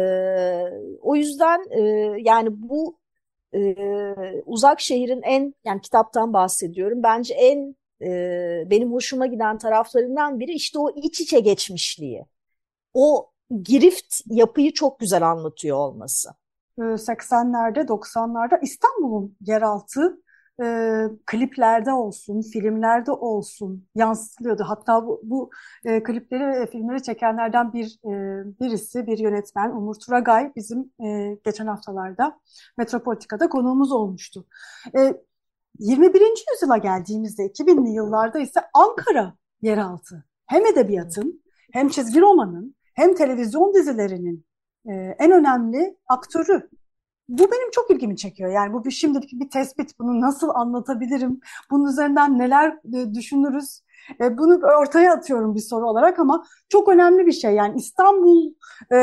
o 1.01 1.15
yüzden 1.15 1.59
e, 1.71 1.81
yani 2.21 2.49
bu 2.51 2.99
e, 3.53 3.75
uzak 4.45 4.81
şehrin 4.81 5.21
en 5.21 5.53
yani 5.65 5.81
kitaptan 5.81 6.33
bahsediyorum 6.33 7.03
bence 7.03 7.33
en 7.33 7.75
e, 8.01 8.09
benim 8.69 8.93
hoşuma 8.93 9.25
giden 9.25 9.57
taraflarından 9.57 10.39
biri 10.39 10.51
işte 10.53 10.79
o 10.79 10.91
iç 10.95 11.21
içe 11.21 11.39
geçmişliği. 11.39 12.25
O 12.93 13.31
girift 13.63 14.21
yapıyı 14.25 14.73
çok 14.73 14.99
güzel 14.99 15.29
anlatıyor 15.31 15.77
olması. 15.77 16.29
80'lerde 16.81 17.79
90'larda 17.79 18.59
İstanbul'un 18.61 19.37
yeraltı 19.41 20.21
e, 20.63 21.03
kliplerde 21.25 21.93
olsun, 21.93 22.41
filmlerde 22.41 23.11
olsun 23.11 23.87
yansıtılıyordu. 23.95 24.63
Hatta 24.67 25.05
bu, 25.07 25.21
bu 25.23 25.49
e, 25.85 26.03
klipleri 26.03 26.47
ve 26.47 26.67
filmleri 26.67 27.03
çekenlerden 27.03 27.73
bir 27.73 27.99
e, 28.05 28.11
birisi, 28.59 29.07
bir 29.07 29.17
yönetmen 29.17 29.71
Umur 29.71 29.95
Turagay 29.95 30.51
bizim 30.55 30.91
e, 31.05 31.37
geçen 31.45 31.67
haftalarda 31.67 32.39
Metropolitika'da 32.77 33.49
konuğumuz 33.49 33.91
olmuştu. 33.91 34.45
E, 34.97 35.13
21. 35.79 36.21
yüzyıla 36.53 36.77
geldiğimizde 36.77 37.43
2000'li 37.43 37.89
yıllarda 37.89 38.39
ise 38.39 38.59
Ankara 38.73 39.33
yeraltı 39.61 40.25
hem 40.45 40.65
edebiyatın 40.65 41.43
hem 41.73 41.89
çizgi 41.89 42.21
romanın 42.21 42.75
hem 42.93 43.15
televizyon 43.15 43.73
dizilerinin 43.73 44.46
e, 44.87 45.15
en 45.19 45.31
önemli 45.31 45.97
aktörü 46.07 46.69
bu 47.29 47.51
benim 47.51 47.71
çok 47.71 47.91
ilgimi 47.91 48.17
çekiyor. 48.17 48.51
Yani 48.51 48.73
bu 48.73 48.85
bir 48.85 48.91
şimdilik 48.91 49.31
bir 49.33 49.49
tespit. 49.49 49.99
Bunu 49.99 50.21
nasıl 50.21 50.49
anlatabilirim? 50.49 51.39
Bunun 51.71 51.89
üzerinden 51.91 52.39
neler 52.39 52.77
e, 52.93 53.13
düşünürüz? 53.13 53.81
E, 54.21 54.37
bunu 54.37 54.59
ortaya 54.81 55.13
atıyorum 55.13 55.55
bir 55.55 55.59
soru 55.59 55.89
olarak 55.89 56.19
ama 56.19 56.45
çok 56.69 56.89
önemli 56.89 57.25
bir 57.25 57.31
şey. 57.31 57.53
Yani 57.53 57.77
İstanbul 57.77 58.53
e, 58.91 58.95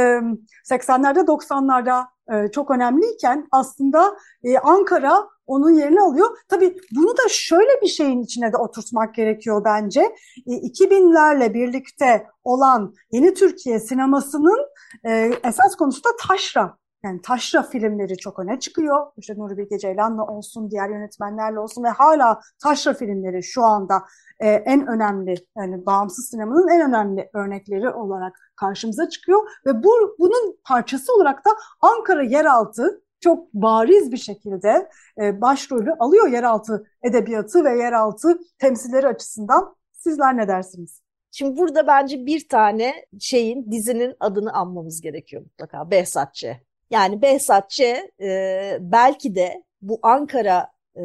80'lerde 0.71 1.27
90'larda 1.27 2.07
e, 2.33 2.51
çok 2.51 2.71
önemliyken 2.71 3.49
aslında 3.53 4.17
e, 4.45 4.59
Ankara 4.59 5.29
onun 5.47 5.71
yerini 5.71 6.01
alıyor. 6.01 6.39
Tabii 6.49 6.77
bunu 6.97 7.11
da 7.17 7.23
şöyle 7.29 7.81
bir 7.83 7.87
şeyin 7.87 8.23
içine 8.23 8.53
de 8.53 8.57
oturtmak 8.57 9.15
gerekiyor 9.15 9.63
bence. 9.65 10.01
E, 10.47 10.51
2000'lerle 10.51 11.55
birlikte 11.55 12.27
olan 12.45 12.95
yeni 13.13 13.35
Türkiye 13.35 13.81
sinemasının 13.81 14.67
e, 15.07 15.33
esas 15.45 15.77
konusu 15.77 16.05
da 16.05 16.09
taşra 16.29 16.77
yani 17.05 17.23
taşra 17.23 17.63
filmleri 17.63 18.17
çok 18.17 18.39
öne 18.39 18.61
çıkıyor. 18.61 19.07
İşte 19.17 19.35
Nuri 19.39 19.57
Bilge 19.57 19.79
Ceylan'la 19.79 20.27
olsun, 20.27 20.71
diğer 20.71 20.89
yönetmenlerle 20.89 21.59
olsun 21.59 21.85
ve 21.85 21.89
hala 21.89 22.41
taşra 22.63 22.95
filmleri 22.95 23.43
şu 23.43 23.63
anda 23.63 24.03
e, 24.41 24.49
en 24.49 24.87
önemli, 24.87 25.35
yani 25.57 25.87
bağımsız 25.87 26.29
sinemanın 26.29 26.69
en 26.69 26.89
önemli 26.89 27.31
örnekleri 27.35 27.91
olarak 27.91 28.53
karşımıza 28.57 29.09
çıkıyor. 29.09 29.51
Ve 29.67 29.85
bu 29.85 30.17
bunun 30.19 30.57
parçası 30.65 31.15
olarak 31.15 31.45
da 31.45 31.51
Ankara 31.81 32.23
yeraltı 32.23 33.03
çok 33.21 33.55
bariz 33.55 34.13
bir 34.13 34.17
şekilde 34.17 34.91
e, 35.21 35.41
başrolü 35.41 35.93
alıyor 35.93 36.29
yeraltı 36.29 36.85
edebiyatı 37.03 37.65
ve 37.65 37.79
yeraltı 37.79 38.39
temsilleri 38.59 39.07
açısından. 39.07 39.77
Sizler 39.93 40.37
ne 40.37 40.49
dersiniz? 40.49 41.03
Şimdi 41.31 41.57
burada 41.57 41.87
bence 41.87 42.27
bir 42.27 42.49
tane 42.49 42.95
şeyin 43.21 43.73
dizinin 43.73 44.15
adını 44.21 44.53
anmamız 44.53 45.01
gerekiyor 45.01 45.43
mutlaka. 45.43 45.91
Behzatçı. 45.91 46.57
Yani 46.91 47.23
Behzat 47.23 47.71
Ç. 47.71 47.81
E, 48.21 48.79
belki 48.81 49.35
de 49.35 49.65
bu 49.83 49.99
Ankara 50.03 50.73
e, 50.97 51.05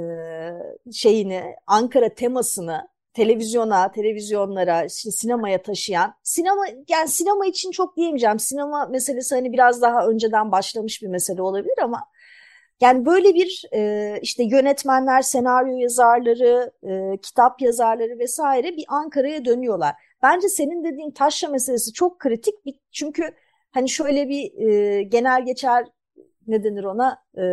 şeyini, 0.94 1.56
Ankara 1.68 2.10
temasını 2.10 2.88
televizyona, 3.14 3.92
televizyonlara, 3.92 4.86
işte 4.86 5.12
sinemaya 5.12 5.62
taşıyan, 5.62 6.14
sinema 6.24 6.66
yani 6.90 7.08
sinema 7.08 7.46
için 7.46 7.72
çok 7.72 7.98
diyemeyeceğim. 7.98 8.40
Sinema 8.40 8.86
meselesi 8.86 9.36
hani 9.36 9.54
biraz 9.54 9.82
daha 9.82 10.08
önceden 10.08 10.52
başlamış 10.52 11.02
bir 11.02 11.08
mesele 11.08 11.42
olabilir 11.42 11.80
ama 11.84 12.06
yani 12.82 13.06
böyle 13.06 13.34
bir 13.34 13.64
e, 13.74 14.20
işte 14.22 14.44
yönetmenler, 14.44 15.22
senaryo 15.22 15.78
yazarları, 15.78 16.72
e, 16.84 17.18
kitap 17.18 17.62
yazarları 17.62 18.20
vesaire 18.20 18.78
bir 18.78 18.86
Ankara'ya 18.88 19.46
dönüyorlar. 19.46 19.96
Bence 20.24 20.50
senin 20.50 20.84
dediğin 20.84 21.12
taşra 21.12 21.48
meselesi 21.48 21.94
çok 21.94 22.20
kritik 22.20 22.56
çünkü 22.92 23.24
hani 23.72 23.90
şöyle 23.90 24.30
bir 24.30 24.70
e, 24.70 25.04
genel 25.04 25.46
geçer 25.46 25.86
ne 26.48 26.64
denir 26.64 26.84
ona 26.84 27.24
e, 27.38 27.44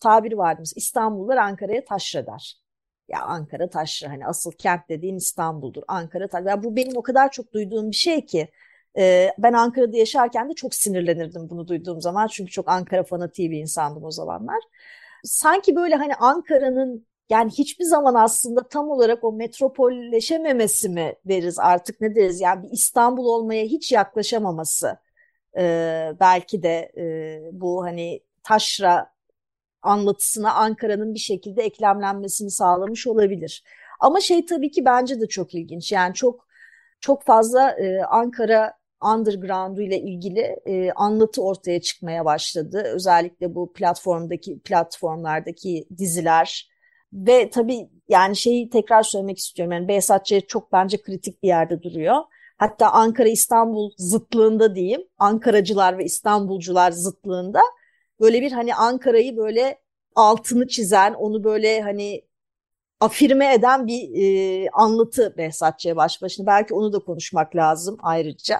tabir 0.00 0.32
vardı. 0.32 0.62
İstanbullular 0.76 1.36
Ankara'ya 1.36 1.84
taşra 1.84 2.26
der. 2.26 2.58
Ya 3.08 3.22
Ankara 3.22 3.70
taşra 3.70 4.10
hani 4.10 4.26
asıl 4.26 4.52
kent 4.52 4.80
dediğin 4.88 5.16
İstanbul'dur. 5.16 5.82
Ankara 5.88 6.28
taşra. 6.28 6.62
Bu 6.62 6.76
benim 6.76 6.96
o 6.96 7.02
kadar 7.02 7.30
çok 7.30 7.52
duyduğum 7.52 7.90
bir 7.90 7.96
şey 7.96 8.26
ki 8.26 8.48
e, 8.98 9.30
ben 9.38 9.52
Ankara'da 9.52 9.96
yaşarken 9.96 10.50
de 10.50 10.54
çok 10.54 10.74
sinirlenirdim 10.74 11.50
bunu 11.50 11.68
duyduğum 11.68 12.00
zaman. 12.00 12.26
Çünkü 12.26 12.50
çok 12.52 12.68
Ankara 12.68 13.02
fanatiği 13.04 13.50
bir 13.50 13.58
insandım 13.58 14.04
o 14.04 14.10
zamanlar. 14.10 14.58
Sanki 15.24 15.76
böyle 15.76 15.94
hani 15.94 16.14
Ankara'nın 16.14 17.06
yani 17.30 17.50
hiçbir 17.50 17.84
zaman 17.84 18.14
aslında 18.14 18.68
tam 18.68 18.90
olarak 18.90 19.24
o 19.24 19.32
metropolleşememesi 19.32 20.88
mi 20.88 21.14
deriz 21.24 21.58
artık 21.58 22.00
ne 22.00 22.14
deriz 22.14 22.40
yani 22.40 22.62
bir 22.62 22.70
İstanbul 22.72 23.24
olmaya 23.24 23.64
hiç 23.64 23.92
yaklaşamaması 23.92 24.96
e, 25.58 26.12
belki 26.20 26.62
de 26.62 26.92
e, 26.96 27.40
bu 27.52 27.84
hani 27.84 28.20
taşra 28.42 29.12
anlatısına 29.82 30.54
Ankara'nın 30.54 31.14
bir 31.14 31.18
şekilde 31.18 31.62
eklemlenmesini 31.62 32.50
sağlamış 32.50 33.06
olabilir. 33.06 33.64
Ama 34.00 34.20
şey 34.20 34.46
tabii 34.46 34.70
ki 34.70 34.84
bence 34.84 35.20
de 35.20 35.26
çok 35.28 35.54
ilginç. 35.54 35.92
Yani 35.92 36.14
çok 36.14 36.48
çok 37.00 37.24
fazla 37.24 37.70
e, 37.70 38.02
Ankara 38.02 38.78
underground'u 39.04 39.82
ile 39.82 40.00
ilgili 40.00 40.40
e, 40.66 40.92
anlatı 40.92 41.42
ortaya 41.42 41.80
çıkmaya 41.80 42.24
başladı. 42.24 42.82
Özellikle 42.94 43.54
bu 43.54 43.72
platformdaki 43.72 44.60
platformlardaki 44.60 45.88
diziler 45.98 46.70
ve 47.12 47.50
tabii 47.50 47.88
yani 48.08 48.36
şeyi 48.36 48.70
tekrar 48.70 49.02
söylemek 49.02 49.38
istiyorum. 49.38 49.72
Yani 49.72 49.88
Behzat 49.88 50.26
çok 50.48 50.72
bence 50.72 51.02
kritik 51.02 51.42
bir 51.42 51.48
yerde 51.48 51.82
duruyor. 51.82 52.16
Hatta 52.58 52.90
Ankara-İstanbul 52.90 53.90
zıtlığında 53.96 54.74
diyeyim. 54.74 55.00
Ankaracılar 55.18 55.98
ve 55.98 56.04
İstanbulcular 56.04 56.90
zıtlığında 56.90 57.60
böyle 58.20 58.42
bir 58.42 58.52
hani 58.52 58.74
Ankara'yı 58.74 59.36
böyle 59.36 59.78
altını 60.14 60.68
çizen, 60.68 61.14
onu 61.14 61.44
böyle 61.44 61.80
hani 61.82 62.24
afirme 63.00 63.54
eden 63.54 63.86
bir 63.86 64.10
e, 64.22 64.68
anlatı 64.72 65.34
Behzatçı'ya 65.36 65.96
baş 65.96 66.22
başına. 66.22 66.46
Belki 66.46 66.74
onu 66.74 66.92
da 66.92 66.98
konuşmak 66.98 67.56
lazım 67.56 67.96
ayrıca. 68.02 68.58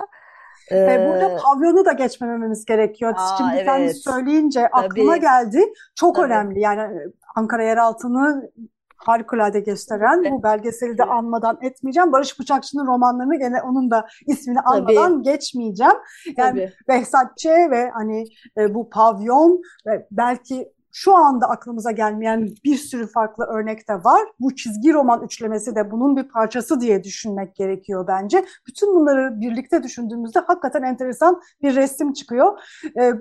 Ee, 0.72 1.08
Burada 1.08 1.36
pavyonu 1.36 1.84
da 1.84 1.92
geçmememiz 1.92 2.64
gerekiyor. 2.64 3.14
Aa, 3.16 3.36
Şimdi 3.38 3.50
evet. 3.54 3.66
sen 3.66 4.12
söyleyince 4.12 4.68
aklıma 4.68 5.12
Tabii. 5.12 5.20
geldi. 5.20 5.72
Çok 5.94 6.16
Tabii. 6.16 6.26
önemli. 6.26 6.60
Yani 6.60 6.98
Ankara 7.36 7.64
yeraltını 7.64 8.50
harikulade 8.98 9.60
gösteren 9.60 10.24
bu 10.30 10.42
belgeseli 10.42 10.98
de 10.98 11.04
anmadan 11.04 11.58
etmeyeceğim. 11.62 12.12
Barış 12.12 12.40
Bıçakçı'nın 12.40 12.86
romanlarını 12.86 13.38
gene 13.38 13.62
onun 13.62 13.90
da 13.90 14.06
ismini 14.26 14.60
anmadan 14.60 15.12
Tabii. 15.12 15.22
geçmeyeceğim. 15.22 15.96
Yani 16.36 16.60
Tabii. 16.60 16.72
Behzat 16.88 17.36
Ç. 17.38 17.46
ve 17.46 17.90
hani 17.90 18.24
e, 18.58 18.74
bu 18.74 18.90
pavyon 18.90 19.62
ve 19.86 20.06
belki 20.10 20.72
şu 20.92 21.14
anda 21.14 21.48
aklımıza 21.48 21.90
gelmeyen 21.90 22.48
bir 22.64 22.76
sürü 22.76 23.06
farklı 23.06 23.44
örnek 23.44 23.88
de 23.88 23.94
var. 23.94 24.20
Bu 24.40 24.56
çizgi 24.56 24.92
roman 24.92 25.24
üçlemesi 25.24 25.74
de 25.76 25.90
bunun 25.90 26.16
bir 26.16 26.28
parçası 26.28 26.80
diye 26.80 27.04
düşünmek 27.04 27.54
gerekiyor 27.54 28.06
bence. 28.08 28.44
Bütün 28.66 28.94
bunları 28.94 29.40
birlikte 29.40 29.82
düşündüğümüzde 29.82 30.38
hakikaten 30.40 30.82
enteresan 30.82 31.40
bir 31.62 31.76
resim 31.76 32.12
çıkıyor. 32.12 32.58
E, 33.00 33.12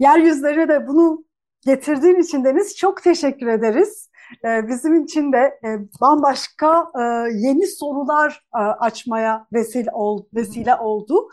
yeryüzleri 0.00 0.68
de 0.68 0.88
bunu 0.88 1.24
getirdiğin 1.64 2.20
için 2.20 2.44
Deniz 2.44 2.76
çok 2.76 3.02
teşekkür 3.02 3.46
ederiz. 3.46 4.10
Ee, 4.44 4.68
bizim 4.68 5.04
için 5.04 5.32
de 5.32 5.38
e, 5.38 5.68
bambaşka 6.00 6.86
e, 6.98 7.02
yeni 7.32 7.66
sorular 7.66 8.44
e, 8.54 8.58
açmaya 8.58 9.46
vesile, 9.52 9.90
vesile 10.34 10.74
oldu. 10.74 11.28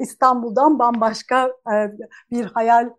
İstanbul'dan 0.00 0.78
bambaşka 0.78 1.50
bir 2.30 2.44
hayal 2.44 2.90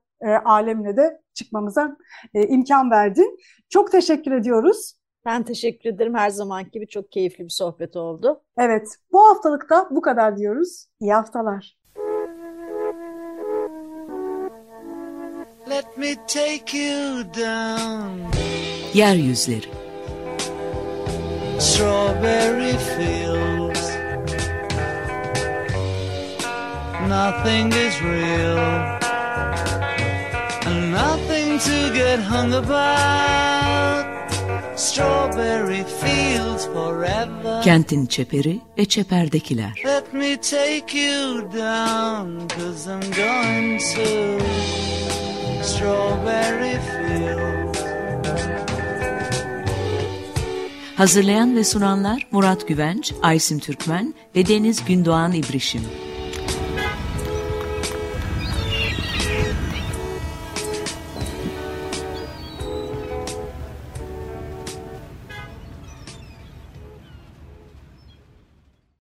alemine 0.45 0.97
de 0.97 1.21
çıkmamıza 1.33 1.97
imkan 2.33 2.91
verdin. 2.91 3.37
Çok 3.69 3.91
teşekkür 3.91 4.31
ediyoruz. 4.31 4.93
Ben 5.25 5.43
teşekkür 5.43 5.89
ederim. 5.89 6.15
Her 6.15 6.29
zaman 6.29 6.63
gibi 6.71 6.87
çok 6.87 7.11
keyifli 7.11 7.43
bir 7.43 7.49
sohbet 7.49 7.95
oldu. 7.95 8.43
Evet, 8.57 8.87
bu 9.11 9.29
haftalıkta 9.29 9.87
bu 9.91 10.01
kadar 10.01 10.37
diyoruz. 10.37 10.87
İyi 10.99 11.13
haftalar. 11.13 11.82
Me 15.97 16.15
take 16.27 16.73
you 16.73 17.23
down. 17.23 18.31
Yeryüzleri. 18.93 19.69
Strawberry 21.59 22.77
fields. 22.77 23.83
Nothing 27.07 27.71
is 27.73 28.01
real. 28.01 28.59
And 30.65 30.91
nothing 30.91 31.59
to 31.59 31.93
get 31.93 32.19
hung 32.19 32.53
about. 32.53 34.05
Strawberry 34.75 35.83
fields 35.83 36.65
forever. 36.65 37.61
Kentin 37.63 38.05
çeperi 38.05 38.59
ve 38.77 38.85
çeperdekiler. 38.85 39.81
Let 39.85 40.13
me 40.13 40.37
take 40.41 40.97
you 40.97 41.51
down 41.53 42.47
Cause 42.47 42.87
I'm 42.87 43.11
going 43.11 43.79
to 43.79 45.22
Hazırlayan 50.97 51.55
ve 51.55 51.63
sunanlar 51.63 52.27
Murat 52.31 52.67
Güvenç, 52.67 53.13
Aysim 53.21 53.59
Türkmen 53.59 54.13
ve 54.35 54.47
Deniz 54.47 54.85
Gündoğan 54.85 55.33
İbrişim. 55.33 55.81